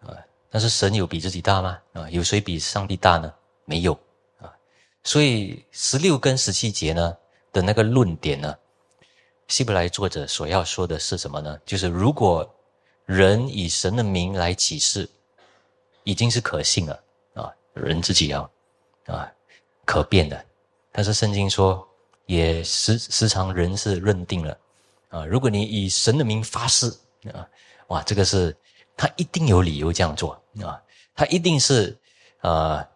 [0.00, 0.16] 啊，
[0.50, 1.78] 但是神有比自己大吗？
[1.92, 3.32] 啊，有谁比上帝大呢？
[3.64, 3.92] 没有
[4.40, 4.52] 啊。
[5.04, 7.16] 所以十六跟十七节呢
[7.52, 8.56] 的那个论点呢，
[9.48, 11.58] 希伯来作者所要说的是什么呢？
[11.64, 12.48] 就是如果
[13.06, 15.08] 人以神的名来启示，
[16.04, 17.02] 已经是可信了
[17.34, 18.50] 啊，人自己要
[19.06, 19.30] 啊
[19.84, 20.44] 可变的。
[20.90, 21.86] 但是圣经说，
[22.26, 24.58] 也时时常人是认定了
[25.08, 26.86] 啊，如果你以神的名发誓
[27.32, 27.48] 啊，
[27.88, 28.56] 哇，这个是。
[28.94, 30.80] 他一定有理由这样做啊！
[31.14, 31.98] 他一定是，
[32.42, 32.86] 呃，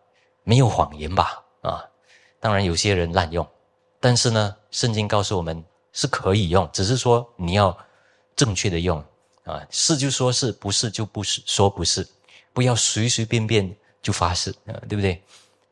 [0.49, 1.43] 没有谎言吧？
[1.63, 1.85] 啊，
[2.39, 3.45] 当然有些人滥用，
[3.99, 5.61] 但是呢，圣经告诉我们
[5.93, 7.77] 是可以用，只是说你要
[8.37, 9.03] 正确的用
[9.43, 12.07] 啊，是就说是不是就不是说不是，
[12.53, 15.21] 不要随随便便就发誓啊，对不对？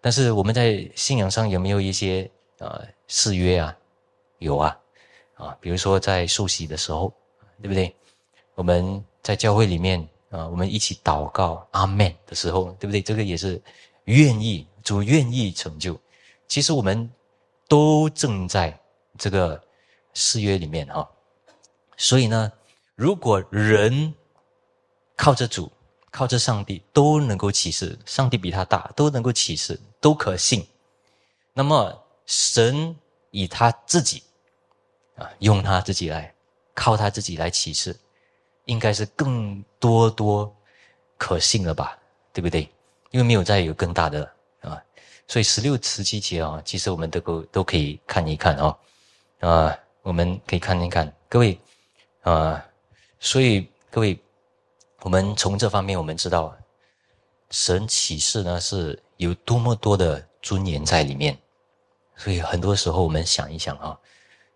[0.00, 3.76] 但是我们在信仰上有没有一些啊誓约啊？
[4.38, 4.76] 有啊，
[5.34, 7.14] 啊，比如说在受洗的时候，
[7.62, 7.94] 对不对？
[8.56, 10.04] 我们在教会里面。
[10.30, 13.00] 啊，我们一起祷告阿门的时候，对不对？
[13.00, 13.62] 这个也是
[14.04, 15.98] 愿意主愿意成就。
[16.46, 17.10] 其实我们
[17.68, 18.78] 都正在
[19.18, 19.62] 这个
[20.12, 21.08] 誓约里面哈。
[21.96, 22.52] 所以呢，
[22.94, 24.14] 如果人
[25.16, 25.70] 靠着主、
[26.10, 30.66] 靠着上帝都能够启示，上帝比他大，都能够启示，都可信。
[31.52, 32.96] 那么神
[33.30, 34.22] 以他自己
[35.16, 36.34] 啊，用他自己来
[36.74, 37.96] 靠他自己来启示。
[38.66, 40.50] 应该是更多多
[41.18, 41.98] 可信了吧，
[42.32, 42.66] 对不对？
[43.14, 44.28] 因为没有再有更大的
[44.60, 44.82] 啊，
[45.28, 48.76] 所以十六、十七节啊，其实我们都够都可以看一看哦，
[49.38, 51.56] 啊，我们可以看一看，各位
[52.22, 52.60] 啊，
[53.20, 54.18] 所以各位，
[55.02, 56.56] 我们从这方面我们知道，
[57.50, 61.38] 神启示呢是有多么多的尊严在里面，
[62.16, 63.96] 所以很多时候我们想一想啊，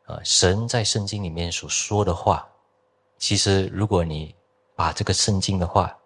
[0.07, 2.45] 啊，神在圣经里面所说的话。
[3.19, 4.35] 其实，如果你
[4.75, 5.97] 把这个圣经的话，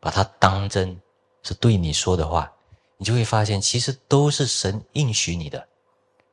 [0.00, 1.00] 把它当真
[1.44, 2.50] 是对你说的话，
[2.96, 5.64] 你就会发现，其实都是神应许你的。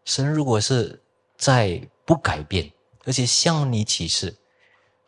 [0.05, 0.99] 神如果是
[1.37, 2.71] 在不改变，
[3.05, 4.35] 而且向你启示，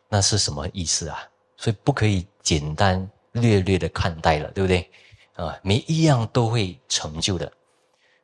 [0.08, 1.28] 那是什么意思啊？
[1.58, 4.88] 所以不可以简单略略的看待了，对不对？
[5.36, 7.52] 啊，每一样都会成就的。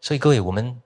[0.02, 0.80] 所以各位，我们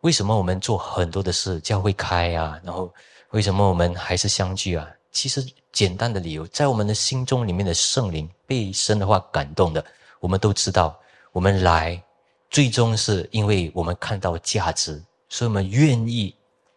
[0.00, 2.92] 为什么我们做很多的事，教会开啊，然后
[3.30, 4.86] 为什么我们还是相聚啊？
[5.12, 9.84] 其实简单的理由，在我们的心中里面的圣灵被神的话感动的，
[10.20, 10.96] 我们都知道，
[11.32, 12.00] 我们来
[12.48, 16.34] 最终是因为我们看到价值，所以我们愿意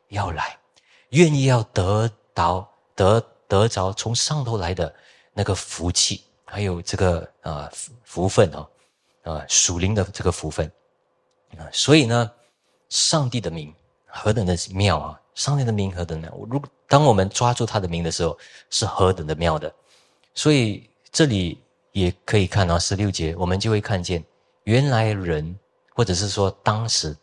[0.09, 0.57] 要来，
[1.09, 4.91] 愿意要得到得得着从上头来的
[5.33, 7.69] 那个福气，还有这个啊
[8.03, 8.67] 福分哦，
[9.23, 10.71] 啊属灵的这个福分
[11.57, 12.31] 啊，所以呢，
[12.89, 13.73] 上帝的名
[14.05, 15.19] 何等的妙啊！
[15.33, 16.31] 上帝的名何等妙！
[16.47, 18.37] 如果当我们抓住他的名的时候，
[18.69, 19.73] 是何等的妙的。
[20.35, 21.59] 所以这里
[21.93, 24.21] 也可以看到十六节，我们就会看见，
[24.65, 25.57] 原来人
[25.95, 27.15] 或者是说当时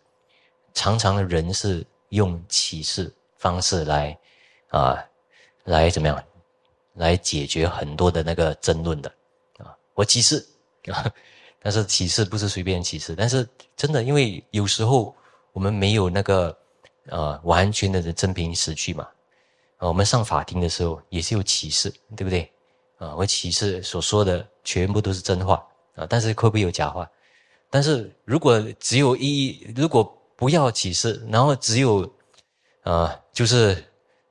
[0.72, 4.18] 常常的人是用启示方式来
[4.68, 4.98] 啊，
[5.64, 6.24] 来怎么样，
[6.94, 9.12] 来解决很多的那个争论的
[9.58, 9.76] 啊。
[9.92, 10.44] 我启示
[10.86, 11.12] 啊，
[11.60, 15.14] 但是启示不是随便启示，但是真的，因为有时候
[15.52, 16.56] 我们没有那个。
[17.08, 19.08] 啊，完全的真凭实据嘛！
[19.78, 22.52] 我们上法庭的时候也是有启示，对不对？
[23.00, 27.08] 啊，我启示所说的全部都是真话啊，但是会不会有假话？
[27.70, 30.04] 但是如果只有一，如果
[30.36, 32.08] 不要启示，然后只有，
[32.82, 33.82] 啊，就是，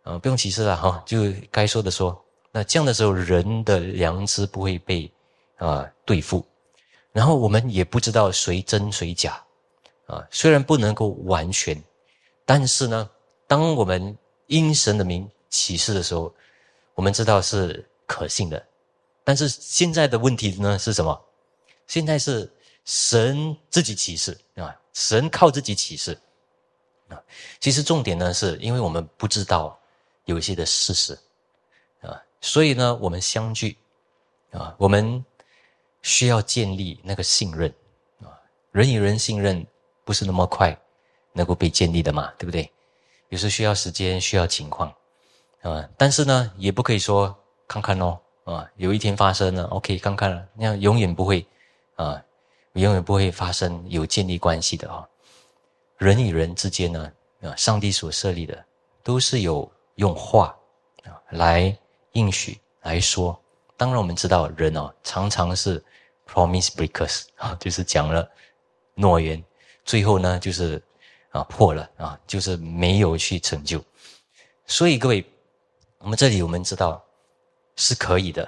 [0.03, 5.11] 啊，不用启示了哈，就该说的说，那这样的时候，人的良知不会被
[5.57, 6.45] 啊对付，
[7.11, 9.43] 然后我们也不知道谁真谁假
[10.05, 10.23] 啊。
[10.29, 11.81] 虽然不能够完全，
[12.45, 13.09] 但是呢，
[13.47, 16.31] 当我们因神的名启示的时候，
[16.93, 18.65] 我们知道是可信的。
[19.23, 21.25] 但是现在的问题呢是什么？
[21.85, 22.51] 现在是
[22.83, 26.19] 神自己启示啊，神靠自己启示
[27.07, 27.21] 啊。
[27.59, 29.79] 其实重点呢，是因为我们不知道
[30.25, 31.17] 有一些的事实
[32.01, 33.77] 啊，所以呢，我们相聚
[34.51, 35.23] 啊，我们
[36.01, 37.71] 需要建立那个信任
[38.21, 38.33] 啊。
[38.71, 39.65] 人与人信任
[40.03, 40.75] 不是那么快
[41.33, 42.71] 能够被建立的嘛，对不对？
[43.29, 44.91] 有时需要时间，需要情况
[45.61, 45.87] 啊。
[45.97, 47.35] 但是呢，也不可以说
[47.69, 48.19] 看看哦。
[48.45, 51.45] 啊，有一天发生了，OK，看看了，那样永远不会，
[51.97, 52.19] 啊，
[52.73, 55.07] 永远不会发生有建立关系的啊。
[55.97, 57.11] 人与人之间呢，
[57.43, 58.65] 啊，上帝所设立的
[59.03, 60.57] 都是有用话
[61.03, 61.77] 啊来
[62.13, 63.39] 应许来说。
[63.77, 65.79] 当然，我们知道人哦，常常是
[66.27, 68.27] promise breakers 啊，就是讲了
[68.95, 69.43] 诺言，
[69.85, 70.81] 最后呢就是
[71.29, 73.79] 啊破了啊，就是没有去成就。
[74.65, 75.23] 所以各位，
[75.99, 77.05] 我们这里我们知道。
[77.79, 78.45] 是可以的，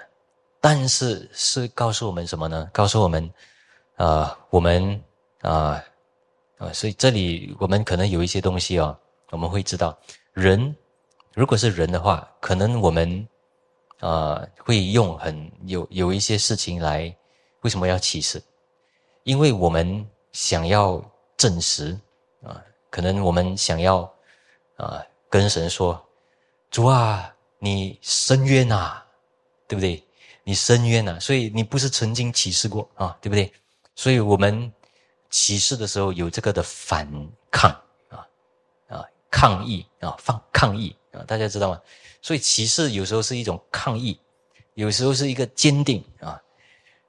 [0.60, 2.70] 但是是告诉我们什么呢？
[2.74, 3.34] 告诉我们，
[3.96, 5.02] 啊，我们
[5.39, 5.82] 啊
[6.58, 9.98] 啊，所以这里我们可能有一些东西哦，我们会知道，
[10.34, 10.76] 人
[11.34, 13.26] 如果是人的话，可能我们
[14.02, 17.15] 啊会用很有有一些事情来，
[17.62, 18.44] 为什么要启示？
[19.24, 21.02] 因为我们想要
[21.38, 21.98] 证实
[22.44, 24.02] 啊，可能我们想要
[24.76, 26.06] 啊跟神说，
[26.70, 29.02] 主啊，你深渊呐。
[29.71, 30.03] 对不对？
[30.43, 33.49] 你深渊呐，所以你不是曾经歧视过啊，对不对？
[33.95, 34.69] 所以我们
[35.29, 37.07] 歧视的时候有这个的反
[37.49, 37.71] 抗
[38.10, 38.27] 啊
[38.89, 41.79] 啊，抗议啊，放抗议啊，大家知道吗？
[42.21, 44.19] 所以歧视有时候是一种抗议，
[44.73, 46.41] 有时候是一个坚定啊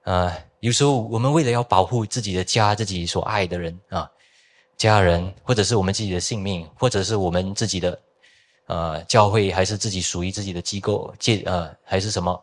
[0.04, 4.08] 啊，有时候我们为了要保护自己的家，自己所爱的人啊，
[4.76, 8.00] 家人，或者是我们自己的性命，或者是我们自己的
[8.66, 12.40] 呃教会，还是自己属于自己的机构，借呃还是什么？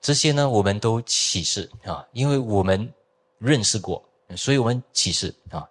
[0.00, 2.92] 这些呢，我们都启示啊，因为我们
[3.38, 4.02] 认识过，
[4.36, 5.68] 所以我们启示啊。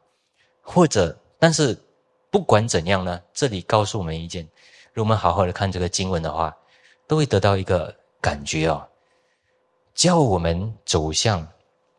[0.61, 1.77] 或者，但是
[2.29, 4.43] 不管怎样呢，这里告诉我们一件：，
[4.93, 6.55] 如果我们好好的看这个经文的话，
[7.07, 8.85] 都会得到一个感觉哦，
[9.95, 11.47] 叫我们走向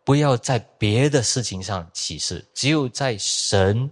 [0.04, 3.90] 不要在别的事情上启示，只有在神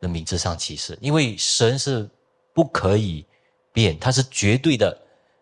[0.00, 2.08] 的名字上启示，因为神是
[2.54, 3.26] 不可以
[3.70, 4.98] 变，它是绝对的，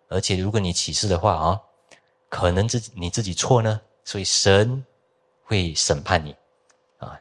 [0.09, 1.61] 而且如果你启示的话啊。
[2.33, 4.83] 可能自己你自己错呢，所以神
[5.45, 6.35] 会审判你
[6.97, 7.21] 啊。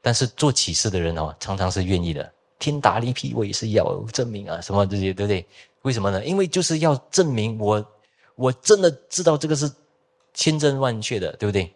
[0.00, 2.32] 但是做启示的人哦，常常是愿意的。
[2.60, 5.44] 天打雷劈，我也是要证明啊，什么这些，对不对？
[5.82, 6.24] 为什么呢？
[6.24, 7.84] 因为就是要证明我，
[8.36, 9.68] 我真的知道这个是
[10.32, 11.74] 千真万确的，对不对？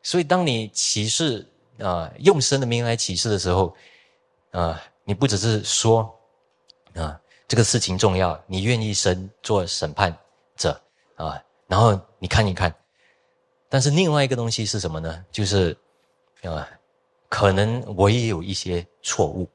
[0.00, 1.44] 所以当你启示
[1.80, 3.74] 啊，用神的名来启示的时候
[4.52, 6.08] 啊，你不只是说
[6.94, 10.16] 啊这个事情重要，你愿意神做审判
[10.56, 10.80] 者
[11.16, 11.42] 啊。
[11.70, 12.74] 然后你看一看，
[13.68, 15.24] 但是另外一个东西是什么呢？
[15.30, 15.76] 就是
[16.42, 16.68] 啊，
[17.28, 19.48] 可能我也有一些错误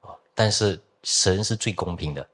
[0.00, 2.28] 啊，但是神是最公平的，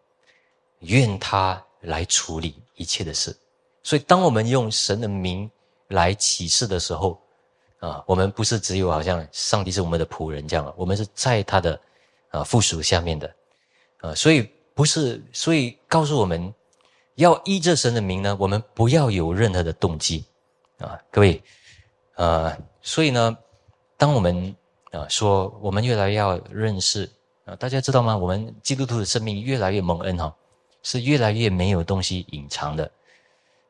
[0.79, 3.37] 愿他来处理一切的事。
[3.83, 5.51] 所以，当我们用神的名
[5.88, 7.20] 来启示的时候
[7.79, 11.79] 啊，我们不是只有好像上帝是我们的仆人这样，我们是在他的
[12.31, 13.31] 啊附属下面的
[13.99, 16.51] 啊，所以不是，所以告诉我们。
[17.16, 20.24] 要依着神的名呢，我们不要有任何的动机，
[20.79, 21.42] 啊，各位，
[22.14, 23.37] 呃，所以呢，
[23.96, 24.55] 当我们
[24.92, 27.11] 啊说我们越来越要认识
[27.46, 28.14] 啊，大家知道吗？
[28.14, 30.35] 我们基督徒的生命越来越蒙恩哈，
[30.83, 32.90] 是越来越没有东西隐藏的，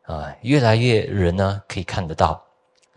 [0.02, 2.44] 啊，越来越人呢可以看得到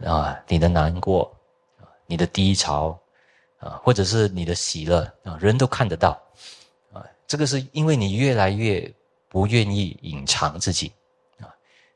[0.04, 1.32] 啊，你的难过
[1.80, 3.00] 啊，你的低潮
[3.60, 6.20] 啊，或者是你的喜乐啊，人都看得到，
[6.92, 8.92] 啊，这个是因为你越来越。
[9.30, 10.92] 不愿意隐藏自己，
[11.40, 11.46] 啊，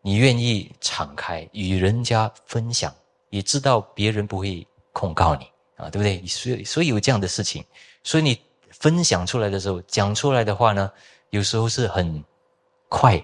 [0.02, 2.94] 你愿意敞开与人家分享，
[3.32, 6.24] 也知道别人不会控告你，啊，对不对？
[6.28, 7.66] 所以，所以有这样的事情，
[8.04, 10.92] 所以你分享出来的时候，讲出来的话呢，
[11.32, 12.24] 有时候是很
[12.88, 13.18] 快，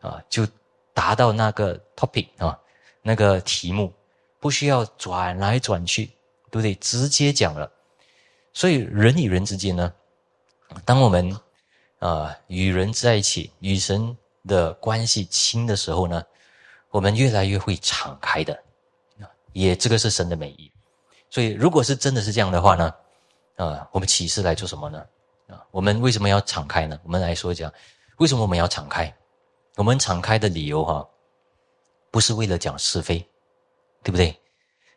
[0.00, 0.44] 啊，就
[0.92, 2.58] 达到那个 topic 啊，
[3.00, 3.92] 那个题目，
[4.40, 6.06] 不需要转来转去，
[6.50, 6.74] 对不对？
[6.74, 7.70] 直接讲了。
[8.52, 9.94] 所以人与人之间呢，
[10.84, 11.32] 当我们。
[12.02, 14.16] 啊，与人在一起，与神
[14.48, 16.20] 的关系亲的时候呢，
[16.90, 18.60] 我们越来越会敞开的，
[19.52, 20.68] 也这个是神的美意。
[21.30, 22.92] 所以，如果是真的是这样的话呢，
[23.54, 24.98] 啊，我们启示来做什么呢？
[25.46, 26.98] 啊，我们为什么要敞开呢？
[27.04, 27.72] 我们来说讲，
[28.16, 29.14] 为什么我们要敞开？
[29.76, 31.08] 我们敞开的理由哈，
[32.10, 33.24] 不是为了讲是非，
[34.02, 34.36] 对不对？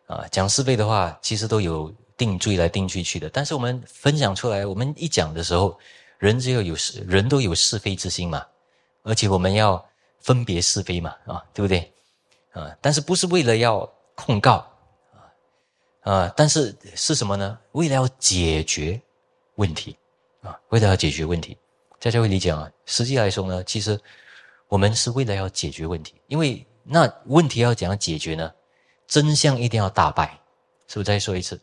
[0.08, 3.30] 啊，讲是非的话，其实都有定罪来定罪去的。
[3.30, 5.78] 但是我们分享出来，我们一讲的时候，
[6.18, 8.46] 人只要有是，人都有是非之心嘛，
[9.04, 9.84] 而且我们要
[10.20, 11.92] 分别是非嘛，啊，对不对？
[12.52, 13.80] 啊，但是不是为了要
[14.16, 14.66] 控告
[15.14, 16.12] 啊？
[16.12, 17.60] 啊，但是是什么呢？
[17.74, 19.00] 为了要解决
[19.56, 19.98] 问题
[20.42, 21.58] 啊，为了要解决问题。
[22.00, 22.70] 大家会理解啊？
[22.86, 24.00] 实际来说呢，其实
[24.68, 28.54] 我们是为了要解决问题，因为那问题要怎样解决呢？
[29.08, 30.40] 真相一定要大白，
[30.88, 31.04] 是不是？
[31.04, 31.60] 再说一次，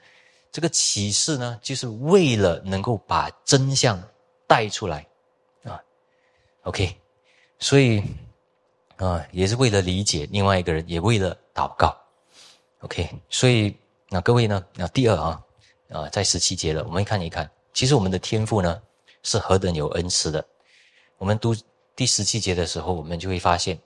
[0.51, 4.03] 这个启示呢，就是为了能够把真相
[4.53, 5.07] 带出来
[5.65, 5.81] 啊。
[6.65, 6.95] OK，
[7.59, 8.03] 所以
[8.97, 11.97] 啊，也是为了理解另外一个人，也为了祷告。
[12.81, 13.75] OK，所以
[14.11, 15.43] 那各位呢，那第二啊
[15.89, 18.83] 啊，在十七节了，我们看一看，其实我们的天赋呢。
[19.25, 20.45] 是何等有恩赐的！
[21.17, 21.55] 我们读
[21.95, 23.79] 第十七节的时候，我们就会发现，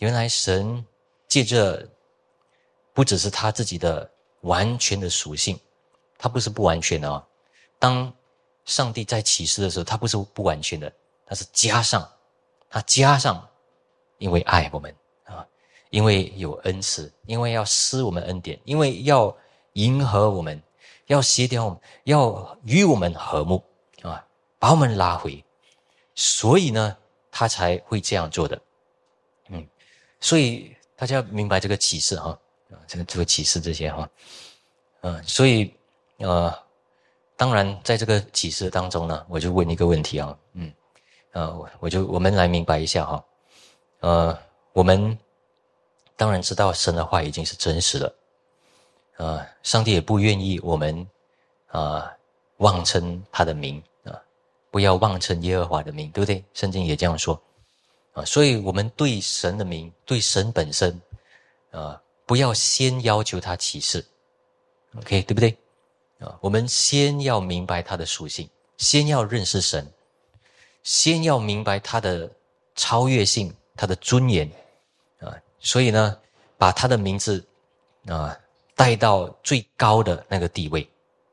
[0.00, 0.84] 原来神
[1.26, 1.88] 借着
[2.92, 4.10] 不只是他自己的
[4.42, 5.58] 完全的属性，
[6.18, 7.26] 他不是不完全的啊。
[7.78, 8.12] 当
[8.64, 10.92] 上帝在启示的时候，他不是不完全的，
[11.26, 12.08] 他是加上，
[12.68, 13.48] 他加上，
[14.18, 14.94] 因为爱我们
[15.24, 15.46] 啊，
[15.90, 19.36] 因为有恩慈，因为要施我们恩典，因为要
[19.74, 20.62] 迎合我们，
[21.06, 23.62] 要协调我们，要与我们和睦
[24.02, 24.24] 啊。
[24.58, 25.44] 把我们拉回，
[26.14, 26.96] 所以呢，
[27.32, 28.56] 他才会这样做的。
[29.48, 29.66] 嗯，
[30.20, 32.38] 所以大家明白这个启示哈
[32.70, 34.08] 啊，这个这个启示这些哈，
[35.00, 35.74] 嗯，所以
[36.18, 36.56] 呃，
[37.42, 40.72] 当然在这个启示当中呢，我就问一个问题啊，嗯，
[41.32, 43.24] 呃，我就我们来明白一下哈，
[43.98, 44.38] 呃，
[44.72, 45.18] 我们
[46.16, 48.14] 当然知道神的话已经是真实的，
[49.16, 51.04] 呃，上帝也不愿意我们
[51.66, 52.08] 啊
[52.58, 54.14] 妄称他的名啊。
[54.70, 56.44] 不要妄称耶和华的名，对不对？
[56.54, 57.34] 圣经也这样说
[58.12, 60.96] 啊，所以我们对神的名，对神本身，
[61.72, 64.06] 啊，不要先要求他启示
[64.96, 65.58] ，OK，对不对？
[66.22, 68.48] 啊，我们先要明白他的属性，
[68.78, 69.86] 先要认识神，
[70.82, 72.30] 先要明白他的
[72.74, 74.50] 超越性，他的尊严
[75.20, 76.18] 啊，所以呢，
[76.56, 77.44] 把他的名字
[78.06, 78.38] 啊
[78.74, 80.88] 带到最高的那个地位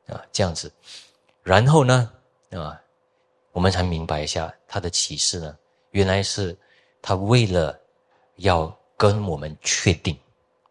[0.07, 0.71] 啊，这样子，
[1.43, 2.11] 然后呢，
[2.51, 2.81] 啊。
[3.51, 5.57] 我们才明白一下他的启示呢，
[5.89, 6.55] 原来是
[7.01, 7.77] 他为了
[8.35, 10.17] 要跟我们确定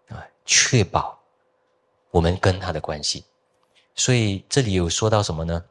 [0.08, 1.20] 啊，确保
[2.10, 3.24] 我们跟他的关系。
[3.98, 5.62] 所以这里有说到什么呢？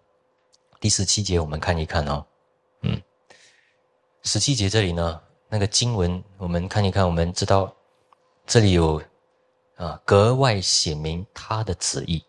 [0.82, 2.26] 第十七节我们看一看哦，
[2.82, 3.02] 嗯，
[4.24, 7.74] 十七节这里呢，那个经文我们看一看，我们知道
[8.46, 9.02] 这里有
[9.78, 12.22] 啊格外写明他的旨意，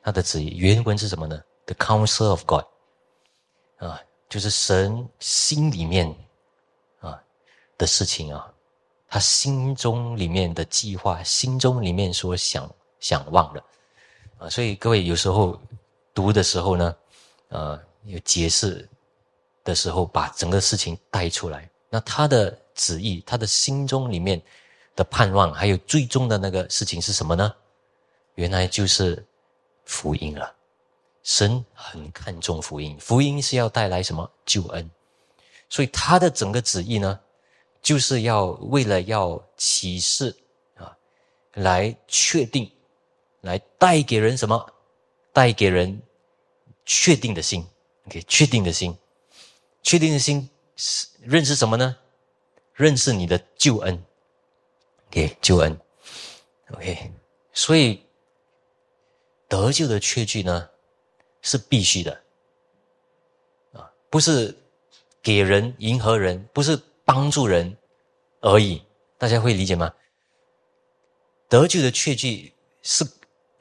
[0.00, 2.64] 他的旨意原文是什么呢？The counsel of God
[3.78, 4.00] 啊。
[4.28, 6.08] 就是神心里面
[7.00, 7.22] 啊
[7.76, 8.50] 的事情啊，
[9.06, 12.66] 他心中里面的计划，心中里面所想
[12.98, 13.62] 想望的
[14.42, 15.56] 啊，所以各位有时候
[16.12, 16.96] 读的时候呢，
[17.48, 18.88] 呃，有解释
[19.62, 24.42] 的时候，把整个事情带出来，那他的旨意，他的心中里面
[24.96, 27.54] 的盼望，还有最终的那个事情是什么呢？
[28.34, 29.24] 原来就是
[29.84, 30.52] 福音了。
[31.22, 34.90] 神很看重福音，福音是要带来什么救恩？
[35.68, 37.20] 所以他的整个旨意呢，
[37.80, 40.36] 就是要为了要启示
[40.74, 40.96] 啊，
[41.52, 42.68] 来确定，
[43.42, 44.72] 来带给人什么？
[45.32, 46.02] 带给人
[46.84, 47.64] 确定的心
[48.06, 48.96] ，OK，确定的心，
[49.82, 51.96] 确定的心是认识什么呢？
[52.74, 54.04] 认识你的救恩
[55.08, 55.78] ，OK，救恩
[56.72, 57.12] ，OK，
[57.52, 58.04] 所以
[59.48, 60.68] 得救的确据呢？
[61.42, 62.22] 是必须的，
[63.72, 64.56] 啊，不是
[65.20, 67.76] 给人迎合人，不是帮助人
[68.40, 68.82] 而已，
[69.18, 69.92] 大家会理解吗？
[71.48, 73.04] 得救的确据是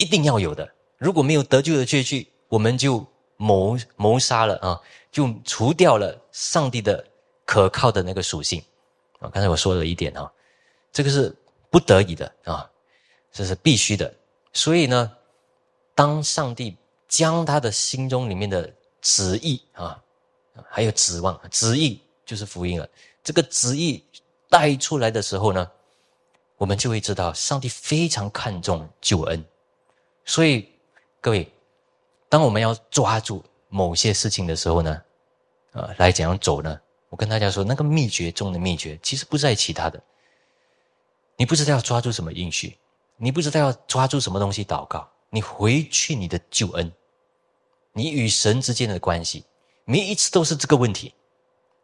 [0.01, 3.05] 一定要有的，如果没有得救的确据，我们就
[3.37, 4.81] 谋谋杀了啊，
[5.11, 7.05] 就除掉了上帝的
[7.45, 8.61] 可靠的那个属性
[9.19, 9.29] 啊。
[9.29, 10.31] 刚才我说了一点啊，
[10.91, 11.33] 这个是
[11.69, 12.69] 不得已的啊，
[13.31, 14.11] 这是必须的。
[14.53, 15.11] 所以呢，
[15.95, 16.75] 当上帝。
[17.11, 20.01] 将他的心中里面的旨意啊，
[20.69, 22.87] 还有指望，旨意就是福音了。
[23.21, 24.01] 这个旨意
[24.49, 25.69] 带出来的时候呢，
[26.55, 29.43] 我们就会知道上帝非常看重救恩。
[30.25, 30.69] 所以
[31.19, 31.51] 各位，
[32.29, 35.01] 当我们要抓住某些事情的时候呢，
[35.73, 36.79] 啊，来怎样走呢？
[37.09, 40.01] 我跟大家说，那个秘诀中的秘诀，其实不在其他的。
[41.35, 42.77] 你不知道要抓住什么应许，
[43.17, 46.91] 你不知道要抓住什么东西祷告，你回去你的救恩。
[47.93, 49.43] 你与神之间的关系，
[49.83, 51.13] 每一次都是这个问题，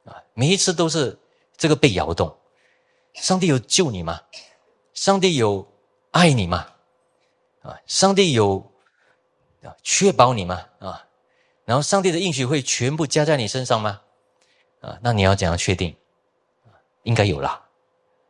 [0.06, 1.20] 啊，每一次都是
[1.58, 2.34] 这个被摇动。
[3.16, 4.22] 上帝有救你吗？
[4.94, 5.68] 上帝有
[6.12, 6.66] 爱你吗？
[7.68, 8.72] 啊，上帝有
[9.62, 10.66] 啊确保你吗？
[10.80, 11.06] 啊，
[11.66, 14.02] 然后上帝的应许会全部加在你身上吗？
[14.80, 15.94] 啊，那你要怎样确定？
[17.04, 17.62] 应该有啦，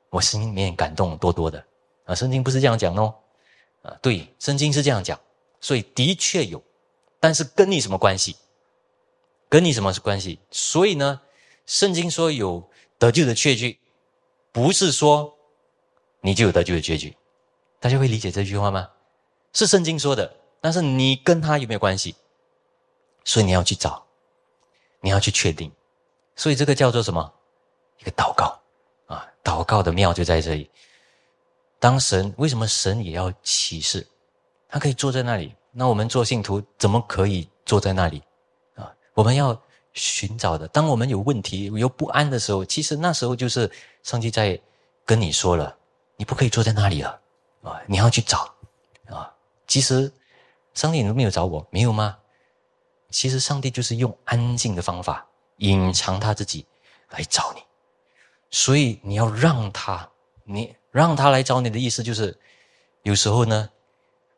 [0.10, 1.64] 我心里面感动多多的
[2.06, 2.16] 啊！
[2.16, 3.14] 圣经不是这样讲哦，
[3.84, 5.20] 啊，对，圣经是这样讲，
[5.62, 6.62] 所以的确有，
[7.20, 8.36] 但是跟你什么关系？
[9.50, 10.40] 跟你什么是关系？
[10.52, 11.22] 所以呢，
[11.66, 13.80] 圣经说有得救的确据，
[14.52, 15.36] 不是说
[16.22, 17.16] 你就有得救的确据，
[17.80, 18.90] 大家会理解这句话吗？
[19.58, 20.32] 是圣经说的，
[20.62, 22.16] 但是你跟他有没有关系？
[23.24, 24.06] 所以你要去找，
[25.02, 25.72] 你要去确定，
[26.36, 27.34] 所以这个叫做什么？
[27.98, 28.62] 一个祷告
[29.08, 29.28] 啊。
[29.44, 30.70] 祷告的妙就在这里。
[31.80, 34.06] 当神为什么神也要启示？
[34.70, 38.22] 他可以坐在那里，那我们做信徒怎么可以坐在那里？
[38.76, 39.60] 啊，我们要
[39.94, 40.68] 寻找的。
[40.68, 43.72] 当我们有问题、有不安的时候，其实那时候就是
[44.04, 44.62] 上帝在
[45.04, 45.76] 跟你说了：
[46.16, 47.20] 你不可以坐在那里了
[47.64, 47.82] 啊！
[47.88, 48.54] 你要去找！
[49.68, 50.12] 其实
[50.74, 51.68] 上帝你都没有找我？
[51.70, 52.18] 没有吗？
[53.10, 55.26] 其实上帝就是用安静的方法
[55.58, 56.66] 隐藏他自己
[57.10, 57.62] 来找你。
[58.50, 60.10] 所以你要让他，
[60.44, 62.40] 你让他来找你的意思就是，
[63.04, 63.70] 有时候呢，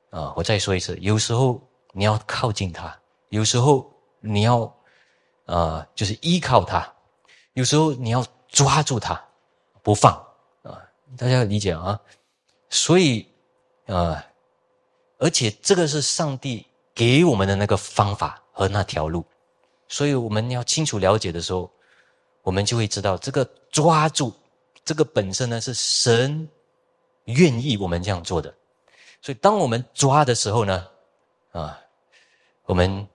[0.09, 1.61] 啊，我再说一次，有时候
[1.93, 2.99] 你要靠近他，
[3.29, 4.75] 有时候你要，
[5.45, 6.91] 啊，就是依靠他，
[7.53, 9.23] 有时候你要抓住他，
[9.83, 10.13] 不放
[10.63, 10.81] 啊，
[11.15, 11.99] 大家理解啊？
[12.69, 13.27] 所以，
[13.85, 14.25] 啊，
[15.19, 16.65] 而且这个是上帝
[16.95, 19.23] 给我们的那个方法和那条路，
[19.87, 21.71] 所以我们要清楚了解的时候。
[22.41, 24.33] 我们就会知道，这个抓住
[24.83, 26.49] 这个本身呢，是神
[27.25, 28.51] 愿意我们这样做的。
[29.21, 30.87] 所以，当我们抓的时候呢，
[31.51, 31.77] 啊，
[32.63, 33.05] 我们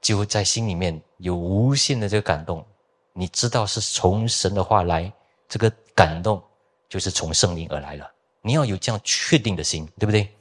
[0.00, 2.64] 就在心里面有无限的这个感动。
[3.12, 5.12] 你知道是从神的话来，
[5.48, 6.42] 这个感动
[6.88, 8.10] 就是从圣灵而来了。
[8.42, 10.32] 你要有这样确定的心，对不对？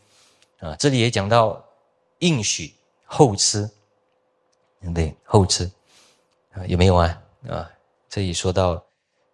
[0.62, 1.62] 啊，这里也讲到
[2.20, 3.70] 应许后吃，
[4.93, 5.16] 对？
[5.26, 5.70] 后吃
[6.53, 7.22] 啊，有没有啊？
[7.49, 7.70] 啊？
[8.07, 8.84] 这里说到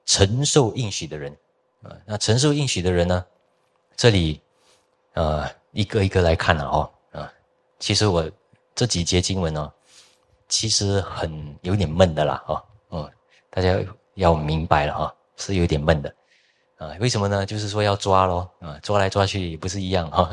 [0.05, 1.35] 承受应许的人
[1.83, 3.25] 啊，那承受应许的人呢？
[3.95, 4.39] 这里
[5.13, 7.33] 呃一个一个来看了哦啊，
[7.79, 8.29] 其实我
[8.73, 9.73] 这几节经文呢，
[10.47, 13.11] 其实很有点闷的啦哦，嗯，
[13.49, 13.77] 大家
[14.13, 16.15] 要明白了哈，是有点闷的
[16.77, 16.95] 啊。
[16.99, 17.45] 为什么呢？
[17.45, 20.29] 就是说要抓咯啊，抓来抓去也不是一样哈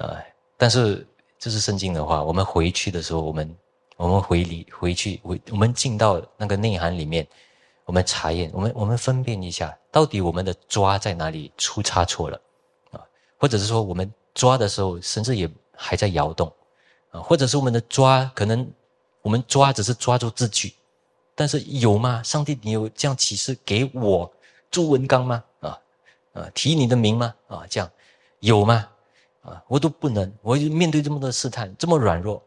[0.00, 0.22] 啊，
[0.56, 1.06] 但是
[1.38, 3.56] 这是圣经的话，我们回去的时候我们。
[3.96, 7.28] 我们回里回去回，我们进到那个内涵里面，
[7.84, 12.40] 我们查验，我们我们分辨一下，到底我们的抓在哪里出差错了
[12.92, 13.04] 啊？
[13.36, 15.46] 或者是说，我们抓的时候，甚至也
[15.76, 16.50] 还在摇动
[17.10, 17.20] 啊？
[17.20, 18.66] 或者是我们的抓，可能
[19.20, 20.72] 我们抓只是抓住字句，
[21.34, 22.22] 但是有吗？
[22.22, 24.32] 上帝，你有这样启示给我
[24.70, 25.44] 朱文刚吗？
[25.60, 25.78] 啊
[26.32, 27.34] 啊，提你的名吗？
[27.48, 27.90] 啊，这样
[28.38, 28.88] 有吗？
[29.42, 32.42] 啊，我都不能，我面对这么多试探，这么软弱。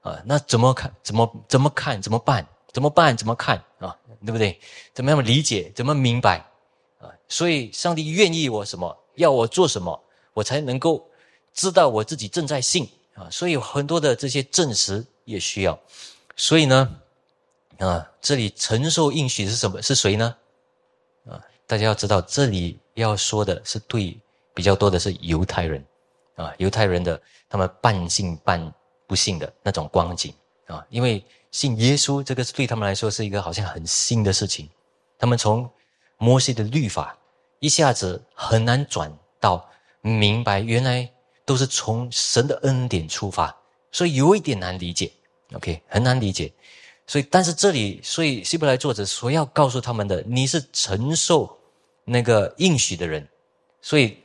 [0.00, 0.94] 啊，那怎么看？
[1.02, 2.00] 怎么怎么看？
[2.00, 2.46] 怎么办？
[2.72, 3.16] 怎么办？
[3.16, 3.62] 怎么看？
[3.78, 3.94] 啊，
[4.24, 4.58] 对不对？
[4.94, 5.72] 怎么样理解？
[5.74, 6.38] 怎么明白？
[7.00, 8.96] 啊，所以上帝愿意我什么？
[9.16, 10.00] 要我做什么？
[10.32, 11.04] 我才能够
[11.52, 13.28] 知道我自己正在信啊。
[13.28, 15.78] 所以很多的这些证实也需要。
[16.36, 17.00] 所以呢，
[17.78, 19.82] 啊，这里承受应许是什么？
[19.82, 20.34] 是谁呢？
[21.28, 24.16] 啊，大家要知道，这里要说的是对
[24.54, 25.84] 比较多的是犹太人
[26.38, 27.20] 啊，犹太人的
[27.50, 28.72] 他们半信半。
[29.08, 30.34] 不信的那种光景
[30.66, 34.68] 啊，因为信耶稣这个对他们来说是一个好像很新的事情，
[35.18, 35.66] 他们从
[36.18, 37.16] 摩西的律法
[37.58, 39.10] 一下子很难转
[39.40, 39.66] 到
[40.02, 41.10] 明白，原来
[41.46, 43.56] 都是从神的恩典出发，
[43.90, 45.10] 所以有一点难理解。
[45.54, 46.52] OK，很难理解。
[47.06, 51.58] 所以，但是这里，所以希伯来作者所要告诉他们的，你是承受
[52.04, 53.26] 那个应许的人，
[53.80, 54.18] 所以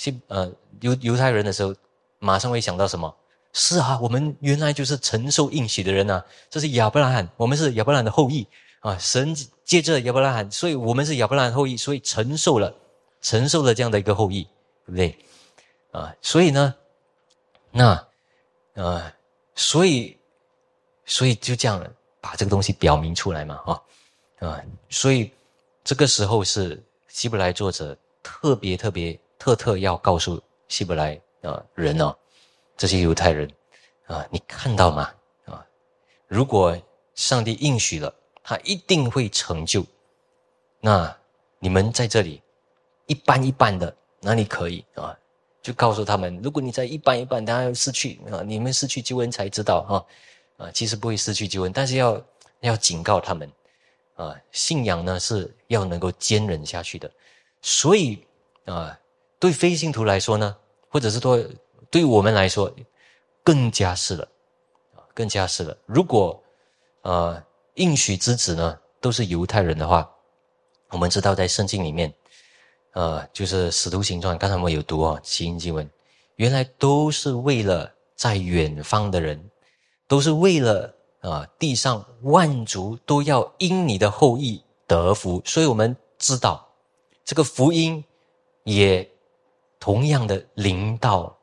[0.00, 1.74] 希呃犹犹太人的时候，
[2.20, 3.14] 马上会想到什么？
[3.52, 8.46] 是啊，我们原来就是承受应许的人呐，这是亚伯拉罕，我们是亚伯拉罕的后裔
[8.80, 8.96] 啊。
[8.96, 12.74] 神借着亚伯拉罕，所以我们是亚伯拉罕后裔，所以承受了，
[13.20, 14.44] 承受了这样的一个后裔，
[14.86, 15.18] 对不对？
[15.90, 16.74] 啊，所以呢，
[17.70, 18.08] 那，
[18.72, 19.12] 呃，
[19.54, 20.16] 所以，
[21.04, 21.84] 所以就这样
[22.22, 25.30] 把这个东西表明出来嘛，啊，啊，所以
[25.84, 32.14] 这个时候是希伯来作者特别特别特特要告诉希伯来啊人呢。
[32.76, 33.50] 这些犹太人，
[34.06, 35.12] 啊，你看到吗？
[35.44, 35.66] 啊，
[36.28, 36.78] 如果
[37.14, 39.84] 上帝应许了，他一定会成就。
[40.80, 41.14] 那
[41.58, 42.40] 你们在这里
[43.04, 45.14] 一般一般的，哪里可以啊？
[45.60, 50.06] 就告诉他们，如果你在一般一般，当然要失去啊，你们失去救恩才知道
[50.58, 52.22] 啊，啊，其实不会失去救恩，但是要
[52.60, 53.52] 要警告他们，
[54.14, 57.10] 啊，信仰呢是要能够坚忍下去的。
[57.60, 58.26] 所以
[58.64, 58.98] 啊，
[59.40, 60.56] 对非信徒来说呢，
[60.88, 61.56] 或者是对
[61.90, 62.72] 对我们来说，
[63.42, 64.28] 更加是了，
[64.94, 65.76] 啊，更加是了。
[65.86, 66.40] 如果
[67.02, 67.42] 呃
[67.74, 70.08] 应许之子呢都是犹太人的话，
[70.90, 72.12] 我们知道在圣经里面，
[72.92, 75.88] 呃，就是使徒行传，刚才我们有读哦，奇音经文，
[76.36, 79.50] 原来都是为了在远方的人，
[80.06, 86.68] 都是为了啊地上万族都要因你的后裔得福，所以我们知道
[87.24, 88.04] 这个福音
[88.64, 89.10] 也
[89.80, 91.36] 同样的临到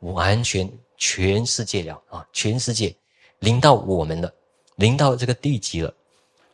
[0.00, 2.92] 完全全世界了啊，全世界
[3.38, 4.34] 临到我们了，
[4.74, 5.94] 临到这个地级了，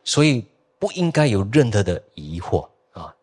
[0.05, 0.45] 所以。
[0.77, 3.15] 不应该有任何的疑惑啊！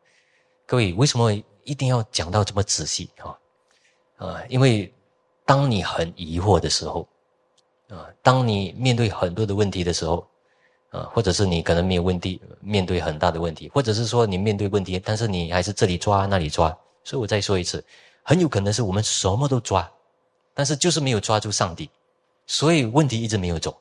[0.65, 1.31] 各位，为什么
[1.63, 3.37] 一定要讲到这么仔细啊？
[4.17, 4.91] 啊，因为
[5.45, 7.07] 当你很疑惑的时候，
[7.87, 10.25] 啊，当你面对很多的问题的时候，
[10.89, 17.83] 啊，或者是你可能没有问题，面对很大的问题，或者是说你面对问题，但是你还是这里抓那里抓，所以我再说一次，
[18.23, 19.89] 很有可能是我们什么都抓，
[20.53, 21.89] 但是就是没有抓住上帝，
[22.45, 23.79] 所以问题一直没有走，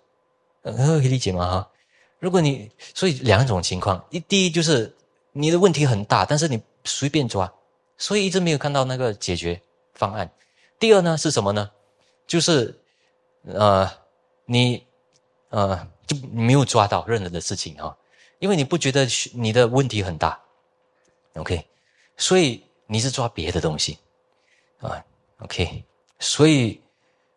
[0.62, 1.50] 呃，可以理解吗？
[1.50, 1.70] 哈。
[2.18, 4.94] 如果你所以两种情况，一第一就是
[5.32, 7.50] 你的问题很大，但是你随便抓，
[7.96, 9.60] 所以一直没有看到那个解决
[9.94, 10.30] 方案。
[10.78, 11.70] 第二呢是什么呢？
[12.26, 12.78] 就是
[13.44, 13.90] 呃
[14.44, 14.86] 你
[15.48, 17.96] 呃就没有抓到任何的事情哈，
[18.38, 20.38] 因为你不觉得你的问题很大
[21.34, 21.66] ，OK，
[22.16, 23.98] 所以你是抓别的东西
[24.80, 25.02] 啊
[25.38, 25.84] ，OK，
[26.18, 26.80] 所以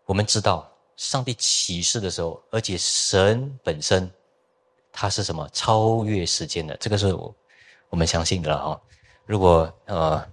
[0.06, 4.10] 我们知道上帝启示的时候，而且神本身。
[4.96, 6.78] 它是什么超越时间的？
[6.78, 7.36] 这个是我
[7.90, 8.82] 我们相信的了哈。
[9.26, 10.24] 如果呃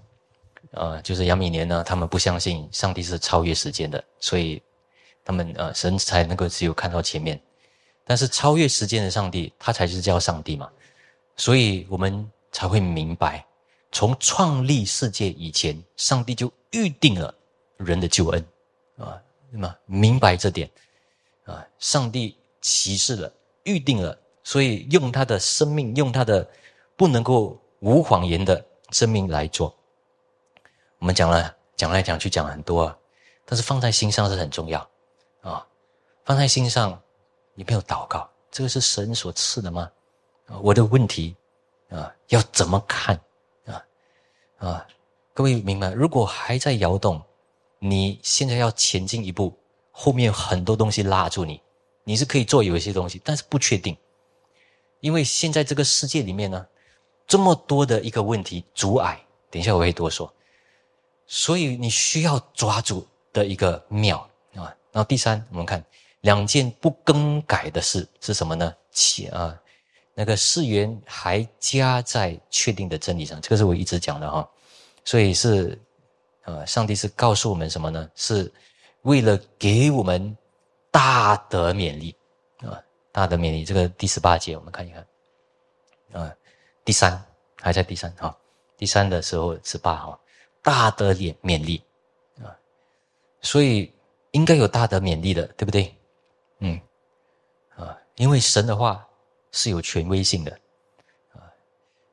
[0.73, 4.63] 呃，就是杨米年呢，他们不相信上帝是超越时间的，所以
[5.25, 7.41] 他们呃神才能够只有看到前面。
[8.05, 10.71] 但是超越时间的上帝，他才是叫上帝嘛。
[11.37, 13.43] 所以我们才会明白，
[13.93, 17.35] 从创立世界以前，上帝就预定了
[17.77, 18.45] 人的救恩
[18.97, 19.21] 啊。
[19.51, 20.71] 那么明白这点
[21.45, 23.33] 啊，上帝启示了，
[23.65, 24.17] 预定了。
[24.43, 26.49] 所以用他的生命，用他的
[26.97, 29.75] 不能够无谎言的生命来做。
[30.99, 32.97] 我们讲了讲来讲去讲很多，啊
[33.45, 34.89] 但是放在心上是很重要
[35.41, 35.67] 啊！
[36.25, 37.01] 放在心上，
[37.55, 39.91] 你没有祷告，这个是神所赐的吗？
[40.63, 41.35] 我的问题
[41.89, 43.21] 啊，要怎么看？
[44.61, 44.87] 啊，
[45.33, 45.91] 各位明白？
[45.93, 47.21] 如果还在摇动，
[47.79, 49.57] 你现在要前进一步，
[49.91, 51.61] 后面很多东西拉住你，
[52.05, 53.97] 你是可以做有一些东西，但是不确定。
[55.01, 56.67] 因为现在这个世界里面呢，
[57.27, 59.19] 这么多的一个问题阻碍，
[59.51, 60.31] 等一下我会多说，
[61.27, 64.19] 所以你需要抓住的一个妙
[64.55, 64.69] 啊。
[64.93, 65.83] 然后第三，我们看
[66.21, 68.75] 两件不更改的事是什么呢？
[68.93, 69.59] 且啊，
[70.21, 74.47] 那个誓言还加在确定的真理上，这个是我一直讲的哈。
[75.03, 75.81] 所以是，
[76.45, 78.07] 呃，上帝是告诉我们什么呢？
[78.15, 78.53] 是
[79.01, 80.37] 为了给我们
[80.91, 82.15] 大德勉励
[82.59, 82.79] 啊。
[83.11, 85.07] 大的勉励，这个第十八节，我们看一看，
[86.13, 86.37] 啊，
[86.85, 87.21] 第三
[87.57, 88.37] 还在第三哈，
[88.77, 90.21] 第三的时候十八哈，
[90.63, 91.83] 大的勉勉励，
[92.43, 92.53] 啊，
[93.41, 93.91] 所以
[94.33, 95.93] 应该有大的勉励的，对不对？
[96.59, 96.79] 嗯，
[97.75, 99.09] 啊，因为神的话
[99.53, 100.59] 是有权威性的，
[101.33, 101.43] 啊，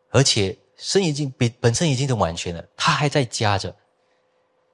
[0.09, 3.75] 而且身已经比本身已经都完全了，他还在加着，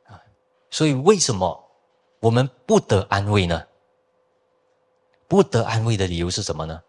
[0.05, 0.21] 啊，
[0.69, 1.69] 所以为什么
[2.19, 3.67] 我们不得安慰呢？
[5.27, 6.83] 不得安慰的理由是什么呢？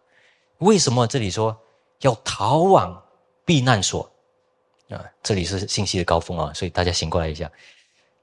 [0.59, 1.59] 为什么这里说
[2.01, 3.03] 要逃往
[3.45, 4.09] 避难所
[4.91, 5.05] 啊？
[5.23, 7.51] 这里是信息的高峰啊，所以大家醒过来一下，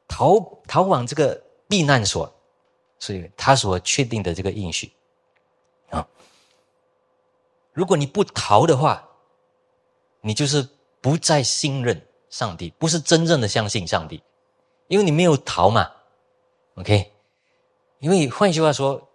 [0.07, 2.31] 逃逃往这个避难所，
[2.99, 4.93] 所以他所确定的这个应许
[5.89, 6.07] 啊，
[7.73, 9.07] 如果你不逃的话，
[10.21, 10.67] 你就是
[11.01, 14.21] 不再信任上帝，不是真正的相信上帝，
[14.87, 15.91] 因为你没有逃嘛。
[16.75, 17.11] OK，
[17.99, 19.07] 因为换句话说。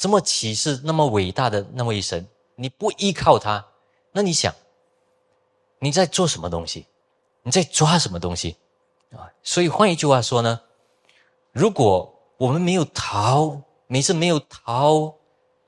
[0.00, 3.66] 这么启示那么伟大的那位神，你不依靠他，
[4.12, 4.54] 那你想
[5.80, 6.86] 你在做什么东西？
[7.42, 8.56] 你在抓什么东西？
[9.10, 9.26] 啊！
[9.42, 10.60] 所以换一句话说呢，
[11.50, 15.16] 如果我们没有逃，每次没有逃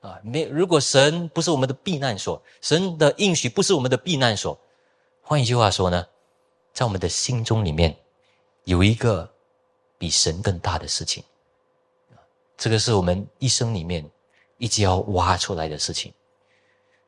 [0.01, 4.59] 啊，没如果神不是我们的避难所，神的应许不是我们的避难所，
[5.21, 6.05] 换一句话说呢，
[6.73, 7.97] 在我们的心中里面
[8.65, 9.31] 有一个
[9.97, 11.23] 比神更大的事情，
[12.57, 14.09] 这个是我们一生里面。
[14.61, 16.13] 一直要挖出来的事情，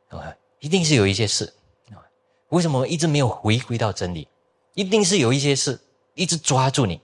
[0.07, 1.53] 啊，一定是有一些事
[1.91, 2.01] 啊。
[2.49, 4.27] 为什么一直没有回归到真理？
[4.73, 5.79] 一定是有一些事
[6.15, 6.99] 一直抓住你。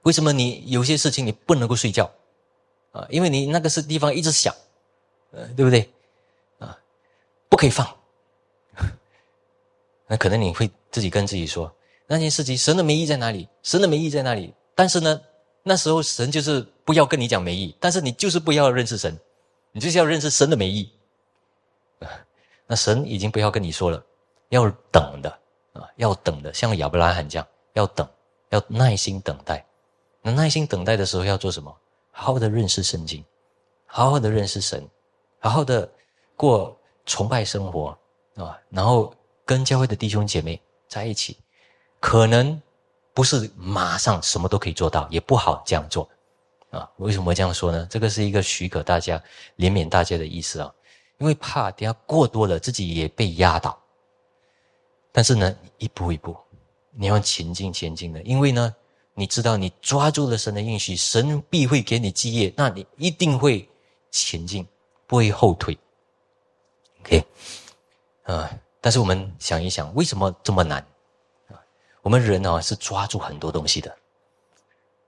[0.00, 2.10] 为什么你有些事情你不能够睡觉？
[2.92, 4.54] 啊，因为你那个是地方一直想，
[5.34, 5.88] 呃，对不对？
[6.58, 6.78] 啊，
[7.48, 7.86] 不可以放。
[10.06, 11.74] 那可能你会自己跟自己说，
[12.06, 13.48] 那件事情，神的美意在哪里？
[13.62, 14.54] 神的美意在哪里？
[14.74, 15.20] 但是呢，
[15.62, 19.18] 那时候神就是不要跟你讲美意，但是你就是不要认识神，
[19.72, 20.90] 你就是要认识神的美意。
[22.66, 24.02] 那神已经不要跟你说了，
[24.48, 25.30] 要等的
[25.72, 28.08] 啊，要等的，像亚伯拉罕这样，要等，
[28.50, 29.66] 要耐心等待。
[30.22, 31.76] 那耐心等待的时候要做什么？
[32.10, 33.24] 好好的认识圣经，
[33.86, 34.88] 好好的认识神，
[35.44, 35.86] 好好的
[36.36, 36.74] 过
[37.04, 37.94] 崇拜生活
[38.34, 39.14] 啊，然后
[39.44, 41.36] 跟教会的弟兄姐妹在一起。
[42.00, 42.58] 可能
[43.12, 46.08] 不是马上什么都可以做到，也不好这样做
[46.70, 46.90] 啊。
[46.96, 47.86] 为什么这样说呢？
[47.90, 49.22] 这个是一个许可大家
[49.58, 50.74] 怜悯大家的意思啊。
[51.18, 53.78] 因为怕等下过多了，自己也被压倒。
[55.12, 56.34] 但是呢，一步一步，
[56.90, 58.22] 你要前进前进的。
[58.22, 58.74] 因为呢，
[59.12, 63.68] 你知道你抓住了神的应许，神必会给你基业，那你一定会
[64.10, 64.66] 前进，
[65.06, 65.78] 不会后退。
[67.00, 67.24] OK，
[68.24, 68.50] 啊，
[68.80, 70.86] 但是我们想一想，为什么这么难？
[72.02, 73.96] 我们人哦是抓住很多东西的，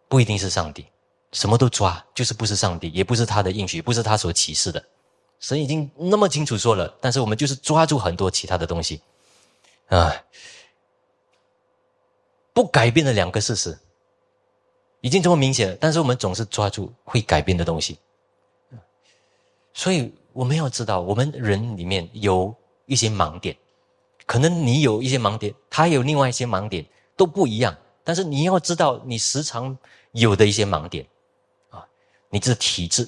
[0.08, 0.86] 不一定是上帝，
[1.32, 4.82] 什么都抓，就是不是上帝，也不是他的应许，不是他所启示的。
[5.38, 9.02] 神已经那么清楚说了，但是我们就是抓住很多其他的东西，
[9.88, 10.10] 啊，
[12.54, 13.78] 不改变的两个事实，
[15.02, 17.98] 已经这么明显了，但是我们总是抓住会改变的东西，
[19.76, 22.52] 所以我们要知道，我们人里面有
[22.86, 23.54] 一些盲点。
[24.24, 26.82] 可能你有一些盲点，他有另外一些盲点，
[27.14, 27.76] 都不一样。
[28.02, 29.76] 但是你要知道，你时常
[30.12, 31.06] 有的一些盲点，
[31.68, 31.86] 啊，
[32.30, 33.06] 你这体质，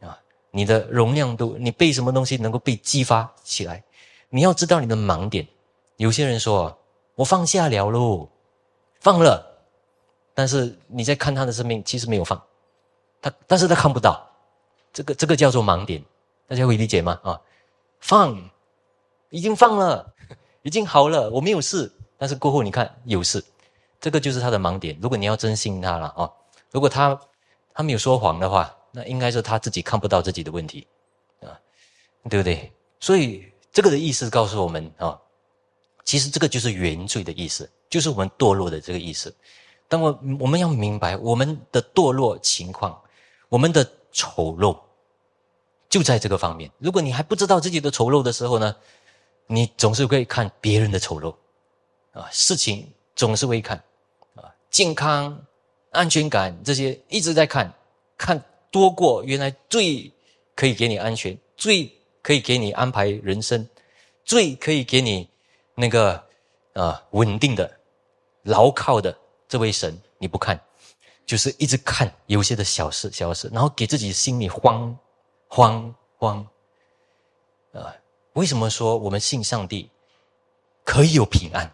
[0.00, 0.16] 啊，
[0.50, 3.82] 你的容量度，你被什么东西能够被激发起来？
[4.28, 5.48] 你要知道你的盲点。
[5.96, 6.78] 有些人说，
[7.14, 8.28] 我放下了喽，
[9.00, 9.42] 放了，
[10.34, 12.40] 但是你在看他的生命，其实没有放，
[13.22, 14.29] 他，但是他看不到，
[14.92, 16.04] 这个这个叫做盲点，
[16.46, 17.20] 大家会理解吗？
[17.22, 17.40] 啊，
[18.00, 18.50] 放，
[19.30, 20.14] 已经放了。
[20.62, 21.90] 已经好了，我没有事。
[22.18, 23.42] 但是过后你看有事，
[23.98, 24.94] 这个就是他的盲点。
[25.00, 26.30] 如果你要真信他了啊，
[26.70, 27.18] 如果他
[27.72, 30.86] 他没有说谎的话，那应该是他自己看不到自己的问题
[31.40, 31.56] 啊，
[32.28, 32.70] 对不对？
[33.00, 35.18] 所以这个的意思告诉我们啊，
[36.04, 39.34] 其实这个就是原罪的意思，就是我们堕落的这个意思。
[39.88, 43.00] 但我我们要明白我们的堕落情况，
[43.48, 44.78] 我们的丑陋
[45.88, 46.70] 就在这个方面。
[46.78, 48.74] 如果你还不知道自己的丑陋的时候呢？
[49.52, 51.34] 你总是会看别人的丑陋，
[52.12, 53.82] 啊，事情总是会看，
[54.36, 55.44] 啊，健康、
[55.90, 57.74] 安全感这些一直在看，
[58.16, 58.40] 看
[58.70, 60.12] 多过原来最
[60.54, 61.92] 可以给你安全、最
[62.22, 63.68] 可以给你安排人生、
[64.24, 65.28] 最可以给你
[65.74, 66.24] 那个
[66.74, 67.68] 啊稳定的、
[68.44, 70.60] 牢靠的这位神，你不看，
[71.30, 74.98] 就是一直看有些的小事、小事，然后给自己心里慌、
[75.46, 76.44] 慌、慌，
[77.72, 77.94] 啊。
[78.32, 79.88] 为什么说我们信上帝
[80.84, 81.72] 可以有平安？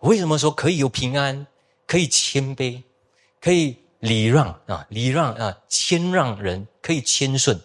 [0.00, 1.46] 为什么说可以有平安？
[1.86, 2.82] 可以谦卑，
[3.40, 7.60] 可以礼让啊，礼让啊，谦让人可以谦顺。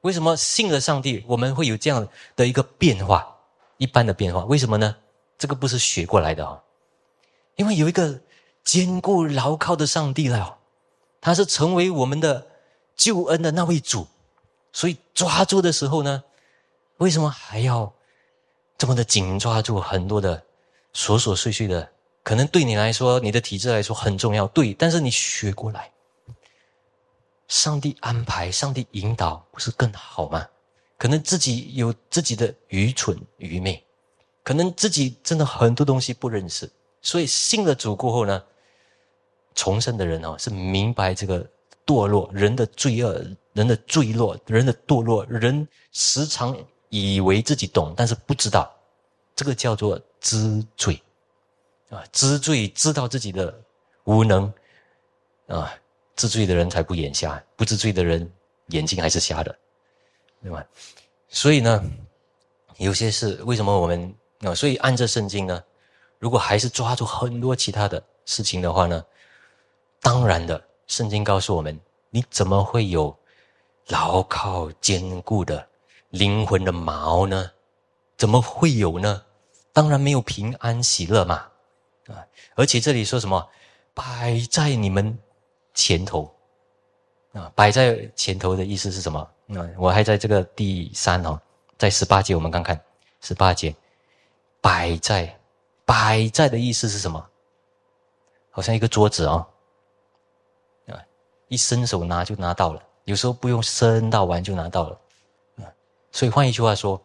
[0.00, 3.38] 为什么信了上帝，我们会有这样的一个变化？
[3.76, 4.96] 一般的变化，为什么呢？
[5.38, 6.60] 这个不是学过来的啊，
[7.54, 8.20] 因为有一个
[8.64, 10.58] 坚固牢靠的上帝了，
[11.20, 12.46] 他是成为我们的
[12.96, 14.06] 救恩的那位主，
[14.72, 16.24] 所以抓住的时候呢？
[16.98, 17.92] 为什么还要
[18.78, 20.42] 这么的紧抓住很多的
[20.94, 21.90] 琐琐碎碎的？
[22.22, 24.72] 可能对你来说，你的体质来说很重要，对。
[24.72, 25.92] 但是你学过来，
[27.48, 30.48] 上帝安排、上帝引导，不是更好吗？
[30.96, 33.84] 可能自己有自己的愚蠢、愚昧，
[34.42, 36.70] 可能自己真的很多东西不认识，
[37.02, 38.42] 所以信了主过后呢，
[39.54, 41.46] 重生的人哦，是明白这个
[41.86, 46.56] 堕落人的罪恶、人的坠落、人的堕落，人时常。
[46.90, 48.72] 以为自己懂，但是不知道，
[49.34, 51.02] 这个叫做知罪，
[51.90, 53.52] 啊，知罪知道自己的
[54.04, 54.44] 无能，
[55.48, 55.74] 啊，
[56.14, 58.30] 知罪的人才不眼瞎，不知罪的人
[58.68, 59.58] 眼睛还是瞎的，
[60.40, 60.64] 对吧？
[61.28, 61.84] 所以呢，
[62.76, 64.54] 有些事为什么我们啊？
[64.54, 65.60] 所以按着圣经呢，
[66.20, 69.04] 如果还是抓住很多其他的事情的话呢，
[70.04, 71.80] 当然的，圣经告诉我们，
[72.10, 73.16] 你怎么会有
[73.86, 75.66] 牢靠坚固的？
[76.10, 77.50] 灵魂的毛呢？
[78.18, 79.22] 怎么会有呢？
[79.72, 81.48] 当然没有平安喜乐嘛！
[82.08, 82.20] 啊，
[82.54, 83.48] 而且这里说什么？
[83.94, 85.18] 摆在你们
[85.72, 86.30] 前头
[87.32, 87.50] 啊！
[87.54, 89.18] 摆在前头的意思是什么？
[89.48, 91.40] 啊，我还在这个第三哦，
[91.78, 92.78] 在十八节我们看看
[93.22, 93.74] 十八节，
[94.60, 95.40] 摆在
[95.86, 97.26] 摆在的意思是什么？
[98.50, 99.53] 好像一个桌子哦，啊，
[101.48, 105.00] 一伸手拿就拿到了，有时候不用伸到完就拿到了。
[106.12, 107.02] 所以换一句话说，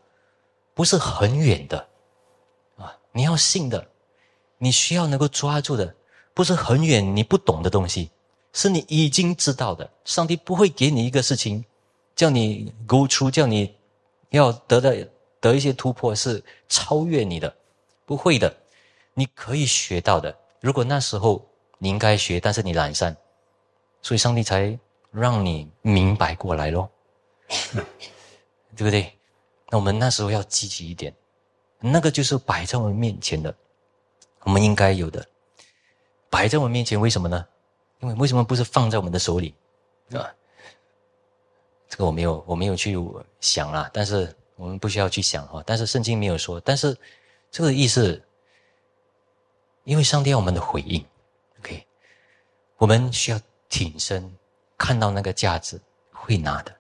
[0.74, 1.88] 不是很远的，
[2.78, 3.88] 啊，你要信的，
[4.60, 5.96] 你需要能够抓住的，
[6.34, 8.12] 不是很远你不懂的东西，
[8.54, 9.90] 是你已经知道的。
[10.06, 11.66] 上帝不会给你一个事情，
[12.16, 13.76] 叫你 go through，叫你
[14.30, 14.92] 要得到
[15.40, 17.52] 得一些突破，是超越你的，
[18.06, 18.56] 不会的。
[19.16, 20.38] 你可以学到的。
[20.62, 21.44] 如果那时候
[21.80, 23.18] 你应该学，但是你懒散，
[24.02, 24.78] 所以上帝才
[25.12, 26.90] 让你明白过来咯，
[28.76, 29.14] 对不对？
[29.70, 31.14] 那我们那时候要积极一点，
[31.80, 33.54] 那个就是摆在我们面前的。
[34.44, 35.28] 我们应该有的，
[36.30, 37.46] 摆在我们面前，为什么呢？
[38.00, 39.54] 因为为什么不是放在我们的手里，
[40.14, 40.34] 啊？
[41.90, 42.96] 这个我没有，我没有去
[43.42, 43.90] 想啦。
[43.94, 45.62] 但是我们不需要去想哈。
[45.66, 46.60] 但是圣经没有说。
[46.62, 46.98] 但是
[47.52, 48.24] 这个意思，
[49.84, 51.06] 因为上帝要我们的回应
[51.60, 51.86] ，OK，
[52.78, 53.40] 我们需要
[53.70, 54.30] 挺身，
[54.78, 55.80] 看到那个价值，
[56.12, 56.76] 会拿的。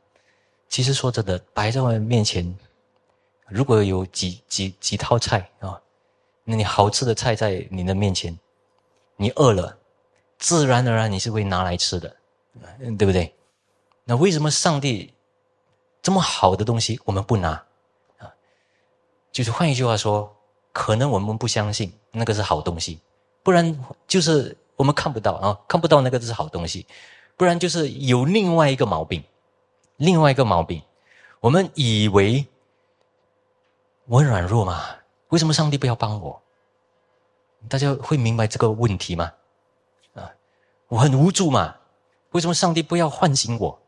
[0.67, 2.57] 其实说真的，摆在我们面前，
[3.47, 5.79] 如果有几几几套菜啊。
[6.43, 8.35] 那你好吃的菜在你的面前，
[9.15, 9.77] 你饿了，
[10.39, 12.15] 自然而然你是会拿来吃的，
[12.97, 13.31] 对不对？
[14.03, 15.13] 那为什么上帝
[16.01, 17.49] 这么好的东西我们不拿
[18.17, 18.33] 啊？
[19.31, 20.35] 就是换一句话说，
[20.73, 22.99] 可能我们不相信那个是好东西，
[23.43, 26.87] 不然就是我们看不到啊，看不到那个是好东西，
[27.35, 29.21] 不然就是有另外一个毛病，
[29.97, 30.81] 另外一个毛病，
[31.41, 32.47] 我们以为
[34.05, 34.81] 我很软弱嘛。
[35.27, 36.41] 为什么上帝不要帮我？
[37.67, 39.33] 大家会明白这个问题吗？
[40.13, 40.31] 啊，
[40.87, 41.75] 我很无助嘛。
[42.31, 43.81] 为什么上帝不要唤醒我？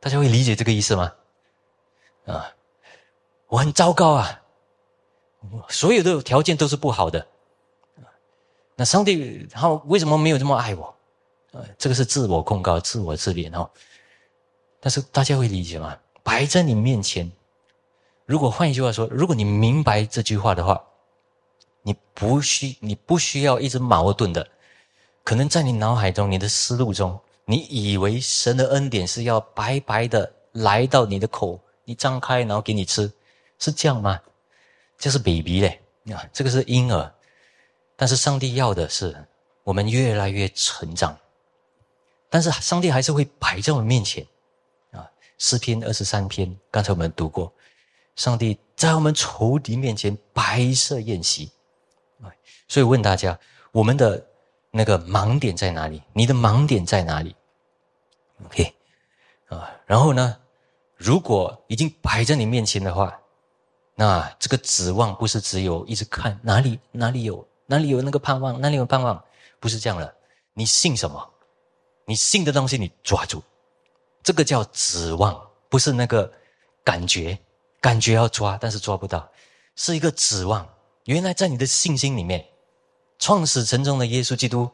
[0.00, 1.12] 大家会理解这个意思吗？
[2.24, 2.54] 啊，
[3.48, 4.40] 我很糟糕啊，
[5.68, 7.26] 所有的条件都是不好的。
[8.76, 10.94] 那上帝他为什么没有这么爱我？
[11.52, 13.70] 呃，这个是自我控告、自我自怜哦。
[14.80, 15.96] 但是大家会理解吗？
[16.22, 17.30] 摆在你面前。
[18.26, 20.82] 如果换一句话说，如果你明白这句话的话，
[21.82, 24.48] 你不需你不需要一直矛盾的，
[25.22, 33.12] 可能在你脑海中、你的思路中，你以为神的恩典是要白白的来到你的口，你张开然后给你吃，
[33.58, 34.18] 是这样吗？
[34.96, 35.80] 这是 baby 嘞，
[36.14, 37.14] 啊，这个是婴儿，
[37.96, 39.26] 但是上帝要的是
[39.62, 41.16] 我们越来越成长，
[42.28, 44.26] 但是上帝还是会摆在我们面前，
[44.92, 47.52] 啊，诗篇二十三篇，刚才我们读过。
[48.16, 51.50] 上帝在我们仇敌面前摆设宴席，
[52.68, 53.38] 所以问大家：
[53.72, 54.24] 我们的
[54.70, 56.02] 那个盲点在哪里？
[56.12, 57.34] 你的盲点在哪里
[58.44, 58.74] ？OK，
[59.48, 60.38] 啊，然后呢？
[60.96, 63.20] 如果已经摆在你面前的话，
[63.96, 69.22] 那这个指望不是只有一直看哪里哪里有哪里有那个盼望，哪里有盼望，
[69.60, 70.12] 不是这样了。
[70.52, 71.30] 你信什么？
[72.06, 73.42] 你信的东西你抓住，
[74.22, 76.30] 这个叫指望，不是那个
[76.82, 77.38] 感觉。
[77.80, 79.30] 感觉要抓，但是抓不到，
[79.76, 80.66] 是一个指望。
[81.04, 82.42] 原来在你的信心里面，
[83.18, 84.70] 创始成终的耶稣基督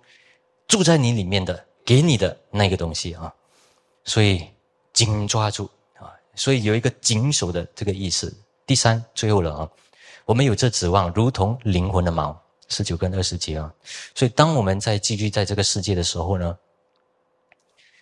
[0.68, 3.34] 住在你里面的，给你的那个东西啊。
[4.04, 4.48] 所以
[4.92, 5.68] 紧抓住
[5.98, 8.32] 啊，所以有一个紧守的这个意思。
[8.64, 9.68] 第三，最后了啊，
[10.24, 12.36] 我们有这指望，如同灵魂的锚，
[12.70, 13.70] 十九跟二十节啊。
[14.14, 16.58] 所以当我们在寄居在这个世界的时候呢，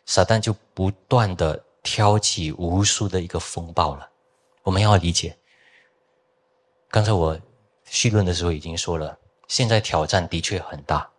[0.06, 4.08] 撒旦就不断的挑起无数的一个风暴了。
[4.62, 5.36] 我们要理解，
[6.90, 7.38] 刚才我
[7.84, 11.10] 绪论的时候已经说了，现在挑战的确很大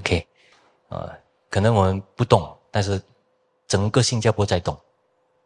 [0.00, 0.26] ，OK，
[0.88, 1.16] 啊，
[1.48, 3.00] 可能我们不动，但是
[3.68, 4.74] 整个新加坡在动，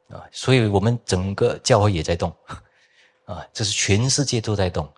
[0.09, 2.35] 啊，所以我们整个教会也在动，
[3.27, 4.91] 啊，这是全世界都在动，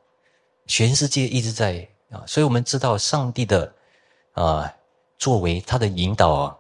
[0.66, 3.72] 全世界一直在啊，所以我们知道上帝的
[4.32, 4.72] 啊
[5.18, 6.58] 作为他的引导啊，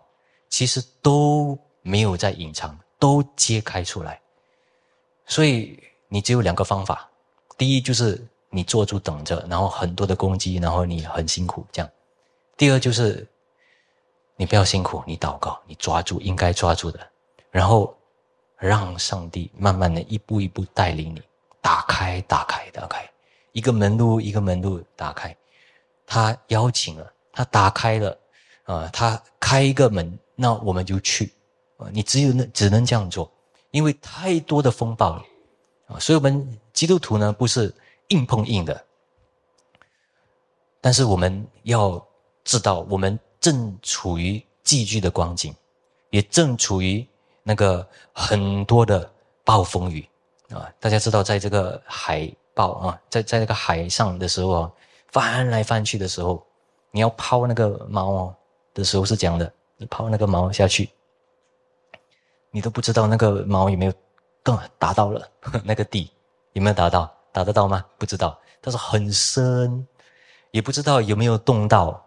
[0.48, 4.20] 其实都没有在隐藏，都揭开出来。
[5.26, 7.08] 所以你只有两个方法，
[7.58, 11.90] 第一就是你坐住等着，然后很多的攻击，然后你很辛苦这样；
[12.56, 13.26] 第二就是
[14.36, 17.00] 你不要辛苦，你祷告，你抓住应该抓住的，
[17.50, 17.96] 然后
[18.56, 21.22] 让上帝慢慢的一步一步带领你
[21.60, 23.08] 打开、打开、打开。
[23.56, 25.34] 一个门路一个门路打开。
[26.04, 28.18] 他邀请了，他打开了，
[28.64, 31.32] 啊，他开一个门，那我们就去
[31.78, 33.32] 啊，你只有那只能这样做。
[33.70, 35.24] 因为太多的风暴了
[35.88, 37.74] 啊，所以我们基督徒呢不是
[38.08, 38.84] 硬碰硬的，
[40.82, 42.06] 但是我们要
[42.44, 45.54] 知道，我们正处于寄居的光景，
[46.10, 47.04] 也正处于
[47.42, 49.10] 那个很多的
[49.44, 50.06] 暴风雨
[50.50, 50.70] 啊。
[50.78, 54.72] 大家知道，在这个海暴啊，在在那个海上的时候啊，
[55.08, 56.42] 翻来翻去的时候，
[56.90, 58.34] 你要抛那个锚哦
[58.72, 60.88] 的时候是这样的，你抛那个锚下去。
[62.50, 63.92] 你都不知道那个锚有没有
[64.42, 65.28] 更达到了
[65.62, 66.10] 那个底
[66.54, 67.12] 有没有达到？
[67.30, 67.84] 达得到吗？
[67.98, 69.86] 不知道，但是很深，
[70.52, 72.02] 也不知道有没有动到，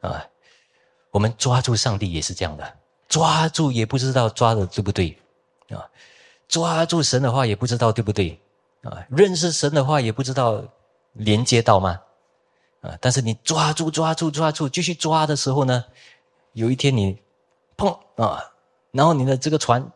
[0.00, 0.24] 啊，
[1.10, 2.76] 我们抓住上帝也是这样的，
[3.08, 5.18] 抓住也不知道抓的对不对，
[5.70, 5.90] 啊，
[6.46, 8.40] 抓住神的话也不知道对不对，
[8.84, 10.62] 啊，认识神的话也不知道
[11.12, 12.00] 连接到吗？
[12.80, 15.84] 啊，但是你抓住抓住抓住继续抓的时候呢，
[16.52, 17.18] 有一天你
[17.76, 18.52] 碰啊，
[18.92, 19.90] 然后你的这个船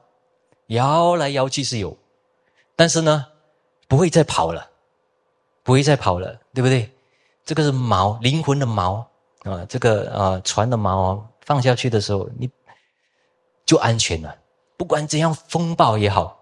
[0.67, 1.97] 摇来摇去是有，
[2.75, 3.27] 但是呢，
[3.87, 4.71] 不会再跑了。
[5.65, 6.91] 不会再跑了，对不对？
[7.45, 9.05] 这个是锚，灵魂的锚
[9.43, 12.49] 啊，这个啊船的锚放下去的时候，你
[13.67, 14.35] 就安全了。
[14.79, 16.38] 不管怎样风暴也好，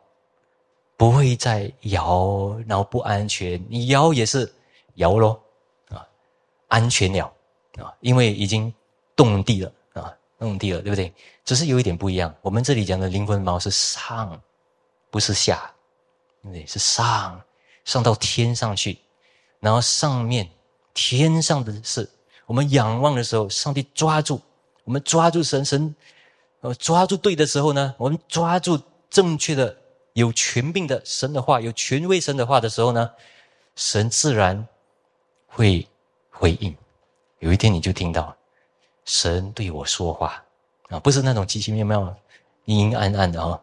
[0.97, 3.63] 不会再摇，然后不安全。
[3.69, 4.51] 你摇也是
[4.95, 5.43] 摇咯，
[5.91, 6.07] 啊，
[6.69, 7.33] 安全了
[7.79, 8.73] 啊，因为已经
[9.15, 11.13] 动地了啊，动地了，对不对？
[11.45, 14.41] 只是有一点不一样，我们这里讲的灵魂锚是上，
[15.11, 15.71] 不是下，
[16.43, 17.41] 对，是上，
[17.85, 18.99] 上到天上去。
[19.61, 20.49] 然后上面
[20.95, 22.09] 天上的事，
[22.47, 24.41] 我们仰望的时候，上帝抓住
[24.85, 25.95] 我们，抓住神神，
[26.61, 28.81] 呃，抓住对的时候呢，我们抓住
[29.11, 29.77] 正确的、
[30.17, 33.11] 有权柄的神的话，有权威神的话的时候呢，
[33.75, 34.67] 神自然
[35.47, 35.87] 会
[36.31, 36.75] 回应。
[37.41, 38.35] 有一天你就听到
[39.05, 40.43] 神对我说话
[40.89, 42.17] 啊，不是那种奇奇妙妙、
[42.65, 43.63] 阴阴暗暗的啊，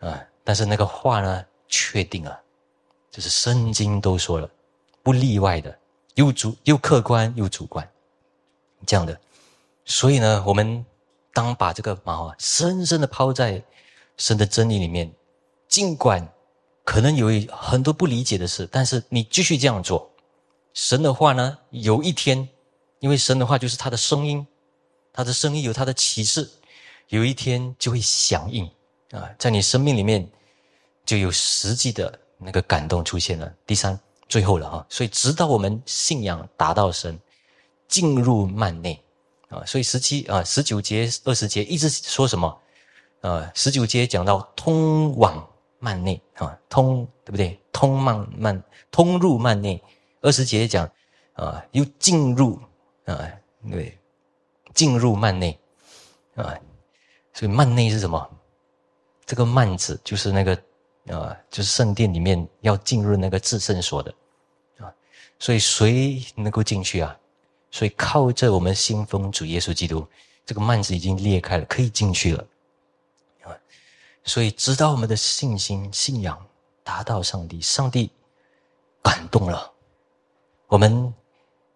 [0.00, 2.40] 啊，但是那个话呢，确定了，
[3.10, 4.48] 就是圣经都说了。
[5.02, 5.78] 不例外的，
[6.14, 7.86] 又主又客观又主观，
[8.86, 9.20] 这样的，
[9.84, 10.86] 所以呢，我们
[11.34, 13.62] 当把这个锚啊深深的抛在
[14.16, 15.12] 神的真理里面，
[15.72, 16.28] 尽管
[16.84, 20.10] 可能有很多不理解的事，但是你继续这样做，
[20.74, 22.46] 神的话呢，有一天，
[22.98, 24.46] 因为神的话就是他的声音，
[25.14, 26.46] 他的声音有他的启示，
[27.08, 28.66] 有一天就会响应
[29.12, 30.30] 啊，在你生命里面
[31.06, 33.50] 就有实际的那个感动出现了。
[33.66, 33.98] 第三。
[34.28, 37.18] 最后了哈，所以直到我们信仰达到神，
[37.86, 39.02] 进入幔内
[39.48, 42.58] 啊，所以十七啊十九节二十节一直说什么？
[43.20, 45.46] 呃，十九节讲到通往
[45.82, 47.60] 幔内啊，通对不对？
[47.72, 49.82] 通幔幔通入幔内。
[50.20, 50.88] 二十节讲
[51.32, 52.56] 啊，又进入
[53.06, 53.28] 啊，
[53.68, 53.98] 对，
[54.72, 55.58] 进入幔内
[56.36, 56.56] 啊，
[57.32, 58.30] 所以幔内是什么？
[59.26, 60.54] 这个幔子就是那个
[61.08, 64.14] 啊，就是圣殿里面要进入那个至圣所的
[64.78, 64.94] 啊。
[65.40, 67.18] 所以谁能够进去啊？
[67.72, 70.06] 所以靠着我们信奉主耶稣基督，
[70.46, 72.46] 这个幔子已经裂开了，可以进去了。
[74.24, 76.38] 所以直到我们的信心、信仰
[76.82, 78.10] 达到上帝，上帝
[79.02, 79.70] 感动了，
[80.66, 81.12] 我们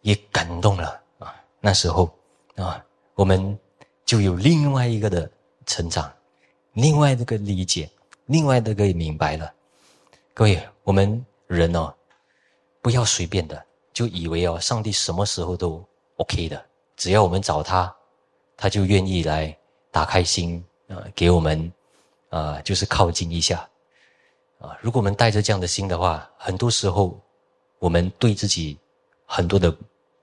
[0.02, 1.34] 也感动了啊。
[1.60, 2.10] 那时候
[2.56, 2.84] 啊，
[3.14, 3.58] 我们
[4.04, 5.30] 就有另外一个的
[5.66, 6.12] 成长，
[6.72, 7.90] 另外一个理解，
[8.26, 9.52] 另外一个明白了。
[10.32, 11.92] 各位，我们人哦。
[12.82, 13.60] 不要随便的
[13.92, 15.84] 就以为哦，上帝什么时候都
[16.18, 16.64] OK 的，
[16.96, 17.92] 只要我们找他，
[18.56, 19.58] 他就愿意来
[19.90, 21.72] 打开心啊，给我们
[22.36, 23.66] 啊，就是靠近一下
[24.58, 24.76] 啊。
[24.82, 27.18] 如果我们带着这样的心的话，很多时候
[27.78, 28.78] 我们对自己
[29.24, 29.74] 很多的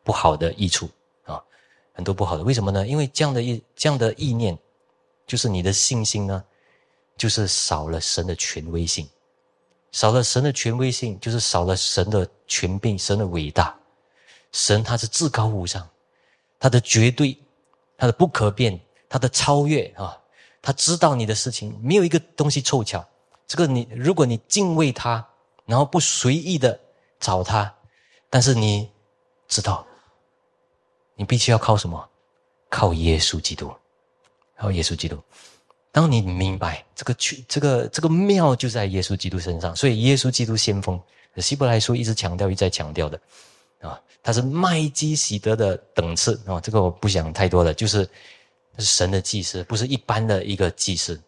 [0.04, 0.88] 不好的益处
[1.24, 1.42] 啊，
[1.92, 2.44] 很多不好的。
[2.44, 2.86] 为什么呢？
[2.86, 4.56] 因为这样的意这样的意念，
[5.26, 6.44] 就是你的信心呢，
[7.18, 9.10] 就是少了神的权威性。
[9.92, 13.76] 少了神的权威性，就是少了神的权柄、神的伟大。
[14.52, 15.88] 神他是至高无上，
[16.60, 17.38] 他的绝对、
[17.98, 20.20] 他的不可变、他的超越啊！
[20.64, 23.06] 他知道你的事情，没有一个东西凑巧。
[23.46, 25.24] 这个你，如果你敬畏他，
[25.66, 26.80] 然后不随意的
[27.20, 27.72] 找他，
[28.30, 28.90] 但是你
[29.48, 29.86] 知道，
[31.16, 32.10] 你必须要靠什么？
[32.70, 33.72] 靠耶稣基督，
[34.58, 35.16] 靠耶稣基督。
[35.92, 41.00] 当你明白这个去这个这个妙就在耶稣基督身上，所以耶稣基督先锋，
[41.38, 43.20] 希伯来书一直强调一再强调的，
[43.82, 48.10] 啊，他是麦基喜德的等次啊，这个我不想太多了，就是
[48.78, 51.22] 是神的祭司，不是一般的一个祭司，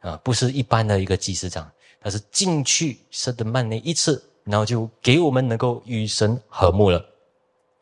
[0.00, 1.70] 啊，不是一般的一个祭司长，
[2.00, 7.04] 他是进去神的曼内一次，然后就给我们能够与神和睦了，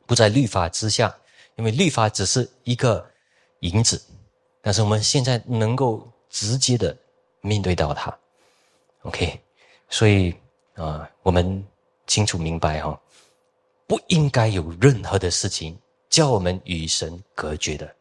[0.06, 1.14] 不在律法之下，
[1.56, 3.04] 因为律法只是一个
[3.60, 4.02] 影子，
[4.60, 6.08] 但是我们现在能够。
[6.30, 6.96] 直接的
[7.42, 8.12] 面对到他
[9.02, 9.40] ，OK，
[9.88, 10.34] 所以
[10.74, 11.64] 啊，我们
[12.08, 13.00] 清楚明白哈，
[13.86, 15.78] 不应该有任何的事情
[16.10, 17.94] 叫我们与神隔绝的。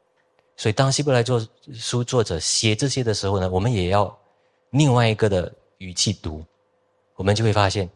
[0.56, 4.16] 所以当希伯来作书作者写这些的时候呢，我们也要
[4.70, 6.43] 另外一个的语气读，
[7.16, 7.89] 我们就会发现，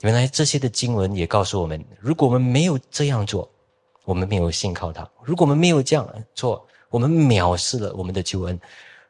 [0.00, 3.48] 原来这些的经文也告诉我们，如果我们没有这样做，
[4.04, 8.58] 我们没有信靠他；如果我们没有这样做，我们藐视了我们的救恩。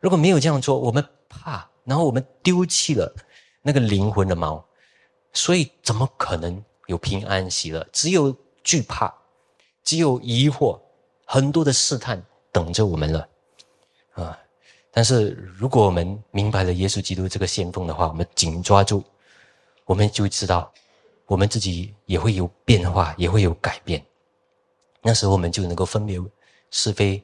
[0.00, 3.14] 如果没有这样做，我们怕，然后我们丢弃了
[3.62, 4.62] 那个灵魂的锚，
[5.32, 7.86] 所以怎么可能有平安喜乐？
[7.92, 8.34] 只有
[8.64, 9.14] 惧怕，
[9.84, 10.78] 只有疑惑，
[11.24, 12.22] 很多的试探
[12.52, 13.28] 等着我们了，
[14.12, 14.38] 啊！
[14.90, 19.04] 但是如果我们明白了耶稣基督这个先锋的话，我们紧抓住，
[19.84, 20.72] 我们就知道，
[21.26, 24.04] 我们自己也会有变化，也会有改变。
[25.00, 26.20] 那时候我们就能够分别
[26.70, 27.22] 是非，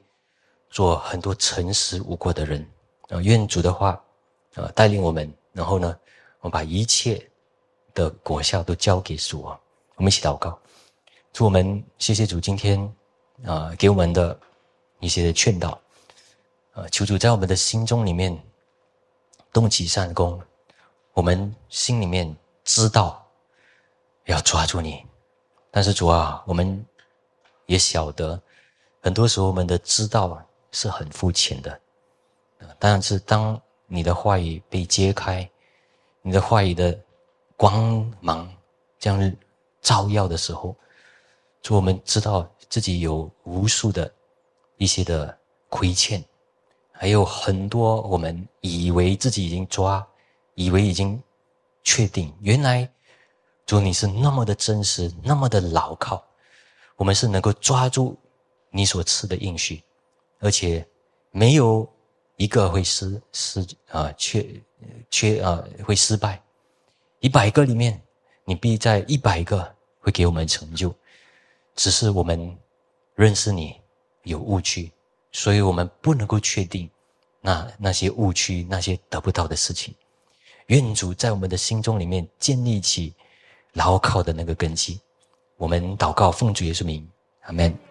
[0.69, 2.65] 做很多诚实无过的人
[3.09, 3.19] 啊！
[3.21, 4.01] 愿主的话
[4.55, 5.97] 啊带领我们，然后呢，
[6.39, 7.21] 我们把一切
[7.93, 9.59] 的果效都交给主啊！
[9.95, 10.57] 我们一起祷告。
[11.33, 12.81] 祝我们谢谢主今天
[13.43, 14.39] 啊给我们的
[14.99, 15.79] 一些劝导，
[16.73, 18.37] 啊求主在我们的心中里面
[19.53, 20.41] 动起善功，
[21.13, 23.25] 我们心里面知道
[24.25, 25.05] 要抓住你，
[25.71, 26.85] 但是主啊，我们
[27.65, 28.41] 也晓得
[29.01, 30.41] 很多时候我们的知道
[30.71, 31.79] 是很肤浅的，
[32.79, 35.49] 但是当你的话语被揭开，
[36.21, 36.97] 你的话语的
[37.55, 38.51] 光芒
[38.99, 39.35] 这样
[39.81, 40.75] 照耀的时候。
[41.59, 44.09] 就我们知道自己有无数的
[44.77, 45.37] 一些的
[45.69, 46.23] 亏欠，
[46.91, 50.05] 还有很多我们以为自己已经抓，
[50.55, 51.21] 以为已经
[51.83, 52.89] 确定，原来
[53.65, 56.23] 主你是那么的真实，那么的牢靠，
[56.95, 58.17] 我们是能够抓住
[58.69, 59.83] 你所赐的应许，
[60.39, 60.87] 而且
[61.31, 61.87] 没有
[62.35, 64.45] 一个会失失啊缺
[65.09, 66.41] 缺啊会失败，
[67.19, 68.01] 一百个里面
[68.45, 70.93] 你必在一百个会给我们成就。
[71.75, 72.57] 只是我们
[73.13, 73.79] 认识你
[74.27, 74.91] 有误区，
[75.31, 76.89] 所以我们不能够确定
[77.41, 79.93] 那那些误区、那些得不到的事情。
[80.67, 83.13] 愿主在我们的心中里面建立起
[83.73, 84.99] 牢靠的那个根基。
[85.55, 87.09] 我们祷告奉主耶稣名，
[87.41, 87.86] 阿门。